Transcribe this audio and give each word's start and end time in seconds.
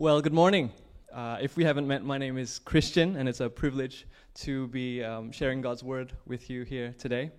Well, 0.00 0.22
good 0.22 0.32
morning. 0.32 0.72
Uh, 1.12 1.36
if 1.42 1.58
we 1.58 1.64
haven't 1.64 1.86
met, 1.86 2.02
my 2.02 2.16
name 2.16 2.38
is 2.38 2.58
Christian, 2.60 3.16
and 3.16 3.28
it's 3.28 3.40
a 3.40 3.50
privilege 3.50 4.06
to 4.36 4.66
be 4.68 5.04
um, 5.04 5.30
sharing 5.30 5.60
God's 5.60 5.84
word 5.84 6.14
with 6.24 6.48
you 6.48 6.62
here 6.62 6.94
today. 6.98 7.30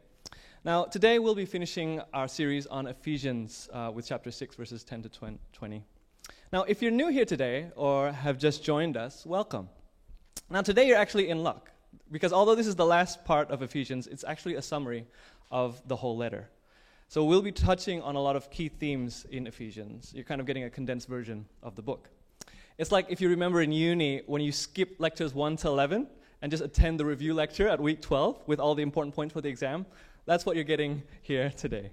Now, 0.63 0.83
today 0.83 1.17
we'll 1.17 1.33
be 1.33 1.47
finishing 1.47 2.01
our 2.13 2.27
series 2.27 2.67
on 2.67 2.85
Ephesians 2.85 3.67
uh, 3.73 3.89
with 3.91 4.07
chapter 4.07 4.29
6, 4.29 4.55
verses 4.55 4.83
10 4.83 5.01
to 5.01 5.09
20. 5.53 5.83
Now, 6.53 6.61
if 6.61 6.83
you're 6.83 6.91
new 6.91 7.07
here 7.07 7.25
today 7.25 7.71
or 7.75 8.11
have 8.11 8.37
just 8.37 8.63
joined 8.63 8.95
us, 8.95 9.25
welcome. 9.25 9.67
Now, 10.47 10.61
today 10.61 10.87
you're 10.87 10.99
actually 10.99 11.29
in 11.29 11.41
luck, 11.41 11.71
because 12.11 12.31
although 12.31 12.53
this 12.53 12.67
is 12.67 12.75
the 12.75 12.85
last 12.85 13.25
part 13.25 13.49
of 13.49 13.63
Ephesians, 13.63 14.05
it's 14.05 14.23
actually 14.23 14.53
a 14.53 14.61
summary 14.61 15.07
of 15.49 15.81
the 15.87 15.95
whole 15.95 16.15
letter. 16.15 16.47
So 17.07 17.25
we'll 17.25 17.41
be 17.41 17.51
touching 17.51 18.03
on 18.03 18.13
a 18.13 18.21
lot 18.21 18.35
of 18.35 18.51
key 18.51 18.69
themes 18.69 19.25
in 19.31 19.47
Ephesians. 19.47 20.11
You're 20.13 20.25
kind 20.25 20.39
of 20.39 20.45
getting 20.45 20.65
a 20.65 20.69
condensed 20.69 21.07
version 21.07 21.47
of 21.63 21.75
the 21.75 21.81
book. 21.81 22.11
It's 22.77 22.91
like 22.91 23.07
if 23.09 23.21
you 23.21 23.29
remember 23.29 23.61
in 23.61 23.71
uni 23.71 24.21
when 24.25 24.41
you 24.41 24.51
skip 24.51 24.95
lectures 24.99 25.33
1 25.33 25.57
to 25.57 25.67
11 25.67 26.07
and 26.41 26.51
just 26.51 26.63
attend 26.63 26.99
the 26.99 27.05
review 27.05 27.33
lecture 27.33 27.67
at 27.67 27.79
week 27.79 28.01
12 28.01 28.41
with 28.47 28.59
all 28.59 28.75
the 28.75 28.81
important 28.81 29.15
points 29.15 29.33
for 29.33 29.41
the 29.41 29.49
exam. 29.49 29.85
That's 30.25 30.45
what 30.45 30.55
you're 30.55 30.65
getting 30.65 31.03
here 31.21 31.51
today. 31.51 31.91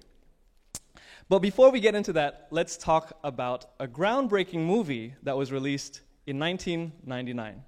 But 1.27 1.39
before 1.39 1.69
we 1.69 1.79
get 1.79 1.93
into 1.93 2.13
that, 2.13 2.47
let's 2.49 2.75
talk 2.75 3.17
about 3.23 3.65
a 3.79 3.87
groundbreaking 3.87 4.65
movie 4.65 5.13
that 5.23 5.37
was 5.37 5.51
released 5.51 6.01
in 6.25 6.39
1999. 6.39 7.63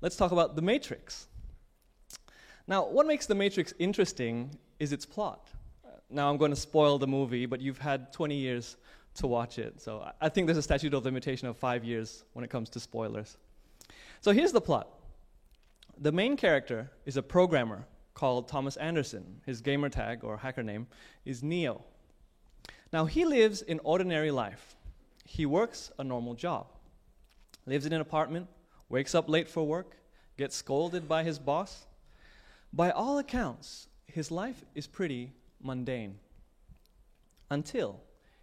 Let's 0.00 0.16
talk 0.16 0.32
about 0.32 0.56
The 0.56 0.62
Matrix. 0.62 1.26
Now, 2.66 2.86
what 2.86 3.06
makes 3.06 3.26
The 3.26 3.34
Matrix 3.34 3.74
interesting 3.78 4.56
is 4.78 4.94
its 4.94 5.04
plot. 5.04 5.48
Now, 6.08 6.30
I'm 6.30 6.38
going 6.38 6.52
to 6.52 6.56
spoil 6.56 6.98
the 6.98 7.06
movie, 7.06 7.44
but 7.44 7.60
you've 7.60 7.78
had 7.78 8.12
20 8.14 8.34
years 8.34 8.78
to 9.20 9.26
watch 9.26 9.58
it. 9.58 9.80
So 9.80 10.10
I 10.20 10.28
think 10.28 10.46
there's 10.46 10.58
a 10.58 10.62
statute 10.62 10.92
of 10.92 11.04
limitation 11.04 11.48
of 11.48 11.56
five 11.56 11.84
years 11.84 12.24
when 12.32 12.44
it 12.44 12.50
comes 12.50 12.68
to 12.70 12.80
spoilers. 12.80 13.36
So 14.20 14.32
here's 14.32 14.52
the 14.52 14.60
plot 14.60 14.88
the 15.98 16.12
main 16.12 16.36
character 16.36 16.90
is 17.04 17.16
a 17.16 17.22
programmer 17.22 17.86
called 18.14 18.48
Thomas 18.48 18.76
Anderson. 18.76 19.40
His 19.46 19.60
gamer 19.60 19.88
tag 19.88 20.24
or 20.24 20.36
hacker 20.38 20.62
name 20.62 20.86
is 21.24 21.42
Neo. 21.42 21.84
Now, 22.92 23.04
he 23.04 23.24
lives 23.24 23.62
an 23.62 23.80
ordinary 23.84 24.30
life. 24.30 24.76
He 25.24 25.46
works 25.46 25.92
a 25.98 26.04
normal 26.04 26.34
job, 26.34 26.66
lives 27.66 27.86
in 27.86 27.92
an 27.92 28.00
apartment, 28.00 28.48
wakes 28.88 29.14
up 29.14 29.28
late 29.28 29.48
for 29.48 29.64
work, 29.64 29.96
gets 30.36 30.56
scolded 30.56 31.06
by 31.06 31.22
his 31.22 31.38
boss. 31.38 31.86
By 32.72 32.90
all 32.90 33.18
accounts, 33.18 33.86
his 34.06 34.30
life 34.30 34.64
is 34.74 34.86
pretty 34.86 35.32
mundane 35.62 36.18
until 37.50 38.00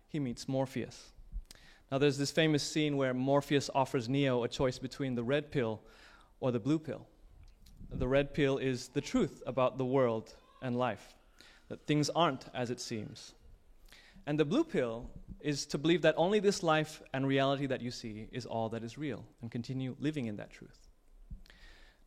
he 0.07 0.19
meets 0.19 0.47
Morpheus. 0.47 1.11
Now, 1.91 1.97
there's 1.97 2.17
this 2.17 2.31
famous 2.31 2.63
scene 2.63 2.97
where 2.97 3.13
Morpheus 3.13 3.69
offers 3.73 4.09
Neo 4.09 4.43
a 4.43 4.47
choice 4.47 4.77
between 4.77 5.15
the 5.15 5.23
red 5.23 5.51
pill 5.51 5.81
or 6.39 6.51
the 6.51 6.59
blue 6.59 6.79
pill. 6.79 7.07
The 7.91 8.07
red 8.07 8.33
pill 8.33 8.57
is 8.57 8.89
the 8.89 9.01
truth 9.01 9.41
about 9.47 9.77
the 9.77 9.85
world 9.85 10.33
and 10.61 10.77
life, 10.77 11.15
that 11.69 11.87
things 11.87 12.09
aren't 12.09 12.45
as 12.53 12.69
it 12.69 12.81
seems. 12.81 13.33
And 14.25 14.37
the 14.37 14.45
blue 14.45 14.65
pill 14.65 15.09
is 15.39 15.65
to 15.67 15.77
believe 15.77 16.01
that 16.01 16.15
only 16.17 16.39
this 16.39 16.61
life 16.61 17.01
and 17.13 17.25
reality 17.25 17.65
that 17.67 17.81
you 17.81 17.91
see 17.91 18.27
is 18.33 18.45
all 18.45 18.67
that 18.69 18.83
is 18.83 18.97
real 18.97 19.23
and 19.41 19.49
continue 19.49 19.95
living 19.99 20.25
in 20.25 20.35
that 20.37 20.51
truth. 20.51 20.89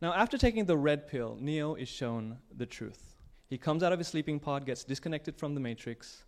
Now, 0.01 0.13
after 0.13 0.37
taking 0.37 0.65
the 0.65 0.77
red 0.77 1.07
pill, 1.07 1.37
Neo 1.39 1.73
is 1.73 1.89
shown 1.89 2.37
the 2.55 2.65
truth. 2.65 3.15
He 3.49 3.57
comes 3.57 3.81
out 3.81 3.91
of 3.91 3.99
his 3.99 4.07
sleeping 4.07 4.39
pod, 4.39 4.65
gets 4.65 4.83
disconnected 4.83 5.35
from 5.35 5.55
the 5.55 5.59
matrix, 5.59 6.23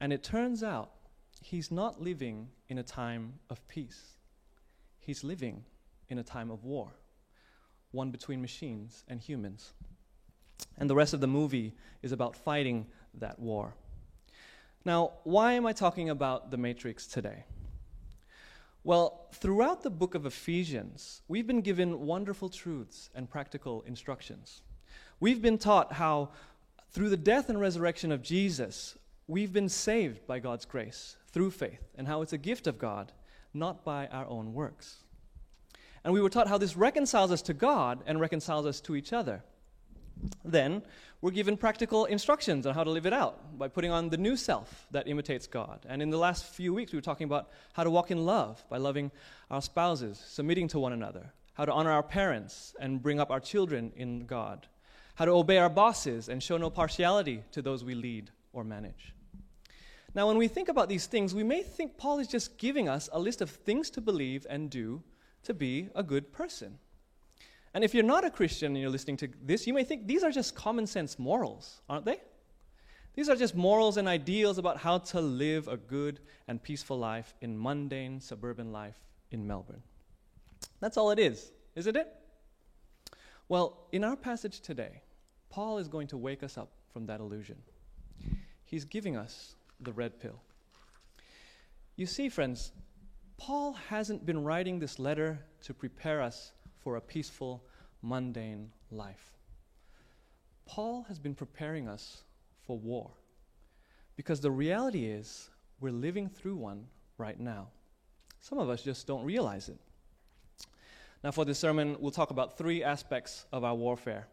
and 0.00 0.12
it 0.12 0.22
turns 0.22 0.62
out 0.62 0.92
he's 1.40 1.70
not 1.70 2.00
living 2.00 2.48
in 2.68 2.78
a 2.78 2.82
time 2.82 3.34
of 3.50 3.66
peace. 3.68 4.16
He's 4.98 5.22
living 5.22 5.64
in 6.08 6.18
a 6.18 6.24
time 6.24 6.50
of 6.50 6.64
war, 6.64 6.92
one 7.92 8.10
between 8.10 8.40
machines 8.40 9.04
and 9.08 9.20
humans. 9.20 9.72
And 10.78 10.88
the 10.88 10.94
rest 10.94 11.14
of 11.14 11.20
the 11.20 11.26
movie 11.26 11.74
is 12.02 12.12
about 12.12 12.36
fighting 12.36 12.86
that 13.14 13.38
war. 13.38 13.74
Now, 14.84 15.12
why 15.24 15.54
am 15.54 15.66
I 15.66 15.72
talking 15.72 16.10
about 16.10 16.50
the 16.50 16.56
Matrix 16.56 17.06
today? 17.06 17.44
Well, 18.84 19.26
throughout 19.34 19.82
the 19.82 19.90
book 19.90 20.14
of 20.14 20.26
Ephesians, 20.26 21.22
we've 21.26 21.46
been 21.46 21.60
given 21.60 22.06
wonderful 22.06 22.48
truths 22.48 23.10
and 23.16 23.28
practical 23.28 23.82
instructions. 23.82 24.62
We've 25.18 25.42
been 25.42 25.58
taught 25.58 25.94
how, 25.94 26.30
through 26.92 27.08
the 27.08 27.16
death 27.16 27.48
and 27.48 27.60
resurrection 27.60 28.12
of 28.12 28.22
Jesus, 28.22 28.96
we've 29.28 29.52
been 29.52 29.68
saved 29.68 30.26
by 30.26 30.38
God's 30.38 30.64
grace 30.64 31.16
through 31.32 31.50
faith, 31.50 31.82
and 31.96 32.06
how 32.06 32.22
it's 32.22 32.32
a 32.32 32.38
gift 32.38 32.66
of 32.66 32.78
God, 32.78 33.12
not 33.52 33.84
by 33.84 34.06
our 34.06 34.26
own 34.26 34.54
works. 34.54 35.04
And 36.04 36.14
we 36.14 36.20
were 36.20 36.30
taught 36.30 36.48
how 36.48 36.58
this 36.58 36.76
reconciles 36.76 37.32
us 37.32 37.42
to 37.42 37.54
God 37.54 38.02
and 38.06 38.20
reconciles 38.20 38.64
us 38.64 38.80
to 38.82 38.96
each 38.96 39.12
other. 39.12 39.42
Then 40.44 40.82
we're 41.20 41.32
given 41.32 41.56
practical 41.56 42.04
instructions 42.06 42.66
on 42.66 42.74
how 42.74 42.84
to 42.84 42.90
live 42.90 43.06
it 43.06 43.12
out 43.12 43.58
by 43.58 43.68
putting 43.68 43.90
on 43.90 44.08
the 44.08 44.16
new 44.16 44.36
self 44.36 44.86
that 44.92 45.08
imitates 45.08 45.46
God. 45.46 45.84
And 45.88 46.00
in 46.00 46.10
the 46.10 46.16
last 46.16 46.44
few 46.44 46.72
weeks, 46.72 46.92
we 46.92 46.96
were 46.96 47.02
talking 47.02 47.26
about 47.26 47.50
how 47.72 47.84
to 47.84 47.90
walk 47.90 48.10
in 48.10 48.24
love 48.24 48.64
by 48.70 48.78
loving 48.78 49.10
our 49.50 49.60
spouses, 49.60 50.22
submitting 50.26 50.68
to 50.68 50.78
one 50.78 50.92
another, 50.92 51.32
how 51.54 51.64
to 51.64 51.72
honor 51.72 51.90
our 51.90 52.02
parents 52.02 52.74
and 52.80 53.02
bring 53.02 53.20
up 53.20 53.30
our 53.30 53.40
children 53.40 53.92
in 53.96 54.26
God, 54.26 54.66
how 55.16 55.24
to 55.24 55.32
obey 55.32 55.58
our 55.58 55.68
bosses 55.68 56.28
and 56.28 56.42
show 56.42 56.56
no 56.56 56.70
partiality 56.70 57.42
to 57.52 57.60
those 57.60 57.84
we 57.84 57.94
lead 57.94 58.30
or 58.52 58.64
manage. 58.64 59.12
Now, 60.16 60.28
when 60.28 60.38
we 60.38 60.48
think 60.48 60.70
about 60.70 60.88
these 60.88 61.04
things, 61.04 61.34
we 61.34 61.44
may 61.44 61.62
think 61.62 61.98
Paul 61.98 62.20
is 62.20 62.26
just 62.26 62.56
giving 62.56 62.88
us 62.88 63.10
a 63.12 63.18
list 63.18 63.42
of 63.42 63.50
things 63.50 63.90
to 63.90 64.00
believe 64.00 64.46
and 64.48 64.70
do 64.70 65.02
to 65.42 65.52
be 65.52 65.90
a 65.94 66.02
good 66.02 66.32
person. 66.32 66.78
And 67.74 67.84
if 67.84 67.92
you're 67.92 68.02
not 68.02 68.24
a 68.24 68.30
Christian 68.30 68.68
and 68.72 68.80
you're 68.80 68.88
listening 68.88 69.18
to 69.18 69.28
this, 69.42 69.66
you 69.66 69.74
may 69.74 69.84
think 69.84 70.06
these 70.06 70.24
are 70.24 70.30
just 70.30 70.54
common 70.54 70.86
sense 70.86 71.18
morals, 71.18 71.82
aren't 71.90 72.06
they? 72.06 72.22
These 73.12 73.28
are 73.28 73.36
just 73.36 73.54
morals 73.54 73.98
and 73.98 74.08
ideals 74.08 74.56
about 74.56 74.78
how 74.78 74.96
to 74.98 75.20
live 75.20 75.68
a 75.68 75.76
good 75.76 76.20
and 76.48 76.62
peaceful 76.62 76.98
life 76.98 77.34
in 77.42 77.60
mundane 77.60 78.18
suburban 78.18 78.72
life 78.72 78.96
in 79.32 79.46
Melbourne. 79.46 79.82
That's 80.80 80.96
all 80.96 81.10
it 81.10 81.18
is, 81.18 81.52
isn't 81.74 81.94
it? 81.94 82.08
Well, 83.50 83.86
in 83.92 84.02
our 84.02 84.16
passage 84.16 84.60
today, 84.60 85.02
Paul 85.50 85.76
is 85.76 85.88
going 85.88 86.06
to 86.06 86.16
wake 86.16 86.42
us 86.42 86.56
up 86.56 86.70
from 86.90 87.04
that 87.04 87.20
illusion. 87.20 87.58
He's 88.64 88.86
giving 88.86 89.14
us 89.14 89.56
the 89.80 89.92
red 89.92 90.18
pill. 90.20 90.40
You 91.96 92.06
see, 92.06 92.28
friends, 92.28 92.72
Paul 93.38 93.72
hasn't 93.88 94.24
been 94.24 94.42
writing 94.44 94.78
this 94.78 94.98
letter 94.98 95.38
to 95.62 95.74
prepare 95.74 96.20
us 96.20 96.52
for 96.78 96.96
a 96.96 97.00
peaceful, 97.00 97.64
mundane 98.02 98.70
life. 98.90 99.36
Paul 100.66 101.04
has 101.08 101.18
been 101.18 101.34
preparing 101.34 101.88
us 101.88 102.22
for 102.66 102.78
war. 102.78 103.10
Because 104.16 104.40
the 104.40 104.50
reality 104.50 105.04
is, 105.04 105.50
we're 105.80 105.92
living 105.92 106.28
through 106.28 106.56
one 106.56 106.86
right 107.18 107.38
now. 107.38 107.68
Some 108.40 108.58
of 108.58 108.68
us 108.68 108.82
just 108.82 109.06
don't 109.06 109.24
realize 109.24 109.68
it. 109.68 109.78
Now, 111.22 111.30
for 111.30 111.44
this 111.44 111.58
sermon, 111.58 111.96
we'll 111.98 112.10
talk 112.10 112.30
about 112.30 112.56
three 112.56 112.82
aspects 112.82 113.46
of 113.52 113.64
our 113.64 113.74
warfare 113.74 114.28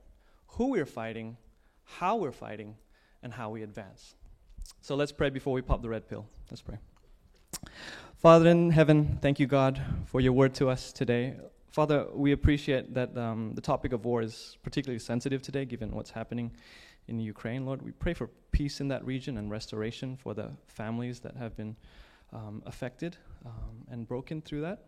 who 0.47 0.69
we're 0.69 0.85
fighting, 0.85 1.35
how 1.83 2.17
we're 2.17 2.31
fighting, 2.31 2.75
and 3.23 3.33
how 3.33 3.49
we 3.49 3.63
advance. 3.63 4.15
So 4.81 4.95
let's 4.95 5.11
pray 5.11 5.29
before 5.29 5.53
we 5.53 5.61
pop 5.61 5.81
the 5.81 5.89
red 5.89 6.07
pill. 6.09 6.25
Let's 6.51 6.61
pray. 6.61 6.77
Father 8.17 8.49
in 8.49 8.71
heaven, 8.71 9.17
thank 9.21 9.39
you, 9.39 9.47
God, 9.47 9.81
for 10.05 10.21
your 10.21 10.33
word 10.33 10.53
to 10.55 10.69
us 10.69 10.91
today. 10.93 11.35
Father, 11.71 12.05
we 12.13 12.31
appreciate 12.31 12.93
that 12.93 13.17
um, 13.17 13.53
the 13.55 13.61
topic 13.61 13.93
of 13.93 14.05
war 14.05 14.21
is 14.21 14.57
particularly 14.63 14.99
sensitive 14.99 15.41
today, 15.41 15.65
given 15.65 15.91
what's 15.91 16.11
happening 16.11 16.51
in 17.07 17.19
Ukraine. 17.19 17.65
Lord, 17.65 17.81
we 17.81 17.91
pray 17.91 18.13
for 18.13 18.29
peace 18.51 18.79
in 18.79 18.87
that 18.89 19.05
region 19.05 19.37
and 19.37 19.49
restoration 19.49 20.15
for 20.15 20.33
the 20.33 20.51
families 20.67 21.19
that 21.21 21.35
have 21.35 21.57
been 21.57 21.75
um, 22.31 22.63
affected 22.65 23.17
um, 23.45 23.85
and 23.89 24.07
broken 24.07 24.41
through 24.41 24.61
that. 24.61 24.85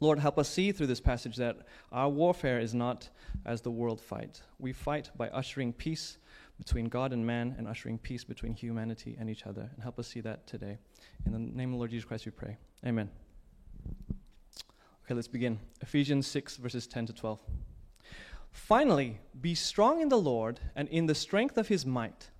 Lord, 0.00 0.18
help 0.18 0.38
us 0.38 0.48
see 0.48 0.72
through 0.72 0.86
this 0.86 1.00
passage 1.00 1.36
that 1.36 1.58
our 1.90 2.08
warfare 2.08 2.60
is 2.60 2.74
not 2.74 3.08
as 3.44 3.62
the 3.62 3.70
world 3.70 4.00
fight. 4.00 4.42
We 4.58 4.72
fight 4.72 5.10
by 5.16 5.28
ushering 5.28 5.72
peace 5.72 6.18
between 6.58 6.86
God 6.86 7.12
and 7.12 7.26
man 7.26 7.54
and 7.58 7.68
ushering 7.68 7.98
peace 7.98 8.24
between 8.24 8.54
humanity 8.54 9.16
and 9.18 9.28
each 9.28 9.46
other. 9.46 9.70
And 9.74 9.82
help 9.82 9.98
us 9.98 10.08
see 10.08 10.20
that 10.20 10.46
today. 10.46 10.78
In 11.24 11.32
the 11.32 11.38
name 11.38 11.70
of 11.70 11.72
the 11.72 11.78
Lord 11.78 11.90
Jesus 11.90 12.06
Christ, 12.06 12.26
we 12.26 12.32
pray. 12.32 12.56
Amen. 12.84 13.10
Okay, 15.04 15.14
let's 15.14 15.28
begin. 15.28 15.58
Ephesians 15.80 16.26
6, 16.26 16.56
verses 16.56 16.86
10 16.86 17.06
to 17.06 17.12
12. 17.12 17.38
Finally, 18.50 19.18
be 19.40 19.54
strong 19.54 20.00
in 20.00 20.08
the 20.08 20.18
Lord 20.18 20.60
and 20.74 20.88
in 20.88 21.06
the 21.06 21.14
strength 21.14 21.58
of 21.58 21.68
his 21.68 21.84
might. 21.84 22.30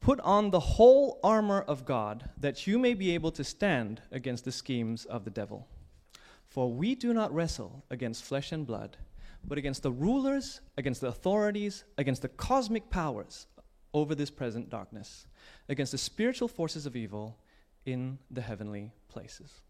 Put 0.00 0.20
on 0.20 0.50
the 0.50 0.60
whole 0.60 1.18
armor 1.24 1.60
of 1.60 1.84
God, 1.84 2.30
that 2.38 2.66
you 2.66 2.78
may 2.78 2.94
be 2.94 3.12
able 3.14 3.32
to 3.32 3.42
stand 3.42 4.00
against 4.12 4.44
the 4.44 4.52
schemes 4.52 5.04
of 5.04 5.24
the 5.24 5.30
devil. 5.30 5.66
For 6.46 6.72
we 6.72 6.94
do 6.94 7.12
not 7.12 7.34
wrestle 7.34 7.84
against 7.90 8.24
flesh 8.24 8.52
and 8.52 8.64
blood 8.64 8.96
but 9.44 9.58
against 9.58 9.82
the 9.82 9.92
rulers, 9.92 10.60
against 10.76 11.00
the 11.00 11.08
authorities, 11.08 11.84
against 11.96 12.22
the 12.22 12.28
cosmic 12.28 12.90
powers 12.90 13.46
over 13.94 14.14
this 14.14 14.30
present 14.30 14.68
darkness, 14.68 15.26
against 15.68 15.92
the 15.92 15.98
spiritual 15.98 16.48
forces 16.48 16.86
of 16.86 16.96
evil 16.96 17.38
in 17.86 18.18
the 18.30 18.42
heavenly 18.42 18.92
places. 19.08 19.60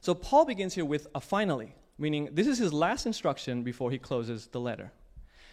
So 0.00 0.14
Paul 0.14 0.44
begins 0.44 0.74
here 0.74 0.84
with 0.84 1.06
a 1.14 1.20
finally, 1.20 1.74
meaning 1.98 2.28
this 2.32 2.46
is 2.46 2.58
his 2.58 2.72
last 2.72 3.06
instruction 3.06 3.62
before 3.62 3.90
he 3.90 3.98
closes 3.98 4.46
the 4.48 4.60
letter. 4.60 4.92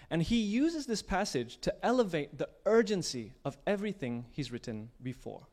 And 0.10 0.22
he 0.22 0.38
uses 0.38 0.86
this 0.86 1.02
passage 1.02 1.60
to 1.62 1.74
elevate 1.84 2.38
the 2.38 2.50
urgency 2.66 3.34
of 3.44 3.58
everything 3.66 4.26
he's 4.32 4.52
written 4.52 4.90
before. 5.02 5.48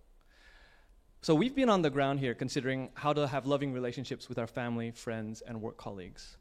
So 1.23 1.35
we've 1.35 1.55
been 1.55 1.71
on 1.71 1.83
the 1.83 1.91
ground 1.91 2.21
here 2.21 2.35
considering 2.35 2.91
how 2.95 3.13
to 3.13 3.27
have 3.29 3.47
loving 3.47 3.73
relationships 3.73 4.29
with 4.29 4.39
our 4.39 4.47
family, 4.47 4.91
friends, 4.91 5.41
and 5.41 5.63
work 5.63 5.79
colleagues. 5.79 6.37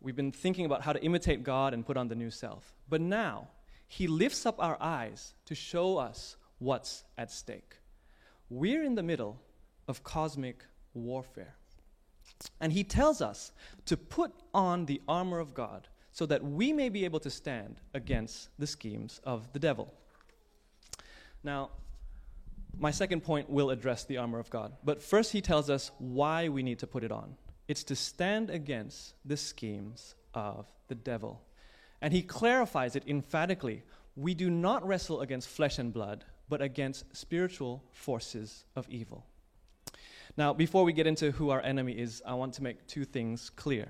We've 0.00 0.16
been 0.16 0.32
thinking 0.32 0.66
about 0.66 0.82
how 0.82 0.92
to 0.92 1.02
imitate 1.02 1.42
God 1.42 1.74
and 1.74 1.84
put 1.84 1.96
on 1.96 2.08
the 2.08 2.14
new 2.14 2.30
self. 2.30 2.74
But 2.88 3.00
now, 3.00 3.48
he 3.88 4.06
lifts 4.06 4.46
up 4.46 4.56
our 4.58 4.76
eyes 4.80 5.34
to 5.46 5.54
show 5.54 5.98
us 5.98 6.36
what's 6.58 7.04
at 7.16 7.30
stake. 7.30 7.76
We're 8.48 8.82
in 8.82 8.94
the 8.94 9.02
middle 9.02 9.40
of 9.88 10.02
cosmic 10.02 10.64
warfare. 10.94 11.54
And 12.60 12.72
he 12.72 12.84
tells 12.84 13.20
us 13.20 13.52
to 13.86 13.96
put 13.96 14.32
on 14.52 14.86
the 14.86 15.00
armor 15.08 15.38
of 15.38 15.54
God 15.54 15.88
so 16.12 16.26
that 16.26 16.42
we 16.42 16.72
may 16.72 16.88
be 16.88 17.04
able 17.04 17.20
to 17.20 17.30
stand 17.30 17.76
against 17.94 18.48
the 18.58 18.66
schemes 18.66 19.20
of 19.24 19.52
the 19.52 19.58
devil. 19.58 19.92
Now, 21.42 21.70
my 22.78 22.90
second 22.90 23.22
point 23.22 23.48
will 23.48 23.70
address 23.70 24.04
the 24.04 24.18
armor 24.18 24.38
of 24.38 24.50
God. 24.50 24.72
But 24.84 25.02
first, 25.02 25.32
he 25.32 25.40
tells 25.40 25.70
us 25.70 25.90
why 25.98 26.48
we 26.48 26.62
need 26.62 26.78
to 26.80 26.86
put 26.86 27.04
it 27.04 27.12
on 27.12 27.36
it's 27.68 27.84
to 27.84 27.96
stand 27.96 28.50
against 28.50 29.14
the 29.24 29.36
schemes 29.36 30.14
of 30.34 30.66
the 30.88 30.94
devil. 30.94 31.42
And 32.00 32.12
he 32.12 32.22
clarifies 32.22 32.94
it 32.96 33.04
emphatically. 33.06 33.82
We 34.14 34.34
do 34.34 34.50
not 34.50 34.86
wrestle 34.86 35.20
against 35.20 35.48
flesh 35.48 35.78
and 35.78 35.92
blood, 35.92 36.24
but 36.48 36.62
against 36.62 37.16
spiritual 37.16 37.82
forces 37.92 38.64
of 38.76 38.88
evil. 38.88 39.26
Now, 40.36 40.52
before 40.52 40.84
we 40.84 40.92
get 40.92 41.06
into 41.06 41.30
who 41.30 41.50
our 41.50 41.62
enemy 41.62 41.92
is, 41.92 42.22
I 42.26 42.34
want 42.34 42.54
to 42.54 42.62
make 42.62 42.86
two 42.86 43.04
things 43.04 43.50
clear. 43.50 43.88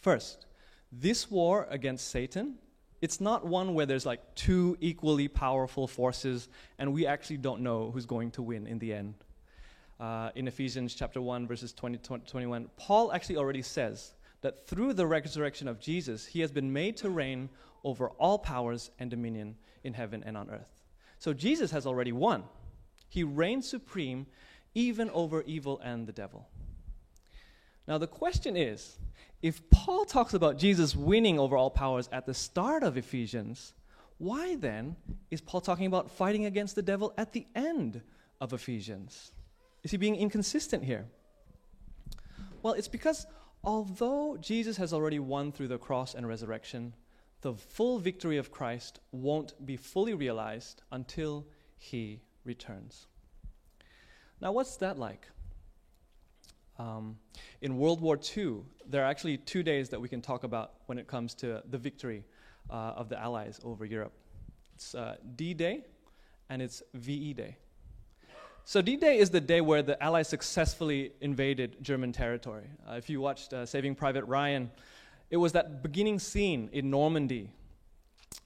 First, 0.00 0.46
this 0.90 1.30
war 1.30 1.66
against 1.70 2.08
Satan, 2.08 2.58
it's 3.00 3.20
not 3.20 3.46
one 3.46 3.74
where 3.74 3.86
there's 3.86 4.04
like 4.04 4.34
two 4.34 4.76
equally 4.80 5.28
powerful 5.28 5.86
forces 5.86 6.48
and 6.78 6.92
we 6.92 7.06
actually 7.06 7.38
don't 7.38 7.60
know 7.60 7.90
who's 7.90 8.06
going 8.06 8.32
to 8.32 8.42
win 8.42 8.66
in 8.66 8.78
the 8.78 8.92
end. 8.92 9.14
Uh, 10.00 10.30
in 10.34 10.48
Ephesians 10.48 10.94
chapter 10.94 11.20
1 11.20 11.46
verses 11.46 11.72
20 11.72 11.98
21, 11.98 12.68
Paul 12.76 13.12
actually 13.12 13.36
already 13.36 13.62
says 13.62 14.14
that 14.40 14.66
through 14.66 14.92
the 14.92 15.06
resurrection 15.06 15.68
of 15.68 15.78
Jesus, 15.80 16.26
he 16.26 16.40
has 16.40 16.50
been 16.50 16.72
made 16.72 16.96
to 16.98 17.10
reign 17.10 17.48
over 17.84 18.08
all 18.10 18.38
powers 18.38 18.90
and 18.98 19.10
dominion 19.10 19.56
in 19.84 19.94
heaven 19.94 20.22
and 20.24 20.36
on 20.36 20.50
earth. 20.50 20.82
So 21.18 21.32
Jesus 21.32 21.70
has 21.70 21.86
already 21.86 22.12
won. 22.12 22.44
He 23.08 23.22
reigns 23.22 23.68
supreme 23.68 24.26
even 24.74 25.10
over 25.10 25.42
evil 25.42 25.80
and 25.84 26.06
the 26.06 26.12
devil. 26.12 26.48
Now, 27.86 27.98
the 27.98 28.06
question 28.06 28.56
is 28.56 28.98
if 29.42 29.68
Paul 29.70 30.04
talks 30.04 30.34
about 30.34 30.56
Jesus 30.56 30.94
winning 30.94 31.38
over 31.38 31.56
all 31.56 31.70
powers 31.70 32.08
at 32.12 32.26
the 32.26 32.34
start 32.34 32.82
of 32.82 32.96
Ephesians, 32.96 33.74
why 34.18 34.56
then 34.56 34.96
is 35.30 35.40
Paul 35.40 35.60
talking 35.60 35.86
about 35.86 36.10
fighting 36.10 36.46
against 36.46 36.76
the 36.76 36.82
devil 36.82 37.12
at 37.18 37.32
the 37.32 37.46
end 37.54 38.00
of 38.40 38.52
Ephesians? 38.52 39.32
Is 39.82 39.90
he 39.90 39.96
being 39.96 40.16
inconsistent 40.16 40.84
here? 40.84 41.06
Well, 42.62 42.74
it's 42.74 42.88
because 42.88 43.26
although 43.64 44.36
Jesus 44.40 44.76
has 44.76 44.92
already 44.92 45.18
won 45.18 45.52
through 45.52 45.68
the 45.68 45.78
cross 45.78 46.14
and 46.14 46.26
resurrection, 46.26 46.94
the 47.40 47.54
full 47.54 47.98
victory 47.98 48.36
of 48.36 48.52
Christ 48.52 49.00
won't 49.10 49.54
be 49.66 49.76
fully 49.76 50.14
realized 50.14 50.82
until 50.92 51.46
he 51.78 52.20
returns. 52.44 53.06
Now, 54.40 54.52
what's 54.52 54.76
that 54.76 54.98
like? 54.98 55.26
Um, 56.78 57.18
in 57.60 57.76
World 57.76 58.00
War 58.00 58.18
II, 58.36 58.62
there 58.88 59.02
are 59.04 59.10
actually 59.10 59.36
two 59.38 59.62
days 59.62 59.88
that 59.90 60.00
we 60.00 60.08
can 60.08 60.22
talk 60.22 60.44
about 60.44 60.74
when 60.86 60.98
it 60.98 61.06
comes 61.06 61.34
to 61.36 61.62
the 61.68 61.78
victory 61.78 62.24
uh, 62.70 62.94
of 62.96 63.08
the 63.08 63.20
Allies 63.20 63.60
over 63.64 63.84
Europe. 63.84 64.12
It's 64.74 64.94
uh, 64.94 65.16
D 65.36 65.54
Day 65.54 65.84
and 66.48 66.62
it's 66.62 66.82
VE 66.94 67.34
Day. 67.34 67.56
So, 68.64 68.80
D 68.80 68.96
Day 68.96 69.18
is 69.18 69.30
the 69.30 69.40
day 69.40 69.60
where 69.60 69.82
the 69.82 70.00
Allies 70.02 70.28
successfully 70.28 71.12
invaded 71.20 71.82
German 71.82 72.12
territory. 72.12 72.66
Uh, 72.88 72.94
if 72.94 73.10
you 73.10 73.20
watched 73.20 73.52
uh, 73.52 73.66
Saving 73.66 73.96
Private 73.96 74.24
Ryan, 74.24 74.70
it 75.30 75.36
was 75.36 75.52
that 75.52 75.82
beginning 75.82 76.20
scene 76.20 76.70
in 76.72 76.88
Normandy. 76.88 77.50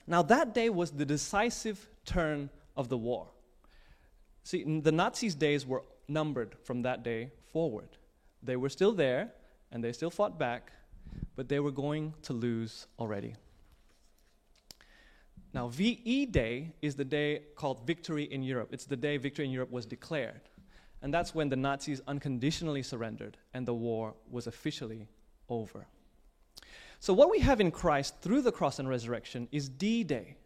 Now, 0.07 0.23
that 0.23 0.55
day 0.55 0.71
was 0.71 0.91
the 0.91 1.05
decisive 1.05 1.87
turn 2.07 2.49
of 2.77 2.89
the 2.89 2.97
war. 2.97 3.29
See, 4.43 4.65
the 4.81 4.93
Nazis' 4.93 5.35
days 5.35 5.67
were 5.67 5.83
numbered 6.09 6.57
from 6.63 6.83
that 6.83 7.03
day 7.03 7.31
forward. 7.53 7.89
They 8.43 8.57
were 8.57 8.71
still 8.71 8.93
there, 8.93 9.33
and 9.71 9.85
they 9.85 9.93
still 9.93 10.11
fought 10.11 10.39
back, 10.39 10.73
but 11.35 11.49
they 11.49 11.61
were 11.61 11.73
going 11.73 12.15
to 12.23 12.33
lose 12.33 12.87
already. 12.99 13.35
Now, 15.53 15.69
VE 15.69 16.27
Day 16.27 16.73
is 16.83 16.97
the 16.97 17.05
day 17.05 17.43
called 17.55 17.87
Victory 17.87 18.25
in 18.25 18.43
Europe. 18.43 18.71
It's 18.73 18.85
the 18.85 18.97
day 18.97 19.17
victory 19.17 19.45
in 19.45 19.51
Europe 19.51 19.71
was 19.71 19.87
declared. 19.87 20.43
And 21.03 21.13
that's 21.13 21.35
when 21.35 21.49
the 21.49 21.57
Nazis 21.57 22.01
unconditionally 22.07 22.83
surrendered 22.83 23.37
and 23.55 23.67
the 23.67 23.75
war 23.75 24.15
was 24.31 24.47
officially 24.47 25.09
over. 25.49 25.87
So, 27.01 27.13
what 27.13 27.31
we 27.31 27.41
have 27.41 27.61
in 27.61 27.71
Christ 27.71 28.21
through 28.21 28.43
the 28.43 28.53
cross 28.53 28.79
and 28.79 28.89
resurrection 28.89 29.49
is 29.53 29.69
D 29.69 30.05
Day. 30.05 30.37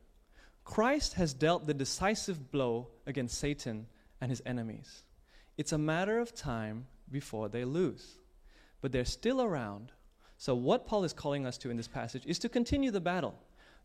Christ 0.65 1.15
has 1.15 1.33
dealt 1.33 1.67
the 1.67 1.75
decisive 1.75 2.51
blow 2.51 2.89
against 3.07 3.39
Satan 3.39 3.87
and 4.21 4.31
his 4.31 4.43
enemies. 4.45 5.05
It's 5.57 5.73
a 5.73 5.79
matter 5.79 6.19
of 6.19 6.35
time 6.35 6.87
before 7.11 7.49
they 7.49 7.65
lose. 7.65 8.19
But 8.81 8.93
they're 8.93 9.05
still 9.05 9.43
around. 9.43 9.93
So, 10.37 10.55
what 10.55 10.87
Paul 10.87 11.05
is 11.05 11.13
calling 11.13 11.47
us 11.47 11.59
to 11.59 11.71
in 11.71 11.77
this 11.77 11.89
passage 11.89 12.25
is 12.27 12.39
to 12.41 12.49
continue 12.49 12.91
the 12.91 13.01
battle, 13.01 13.35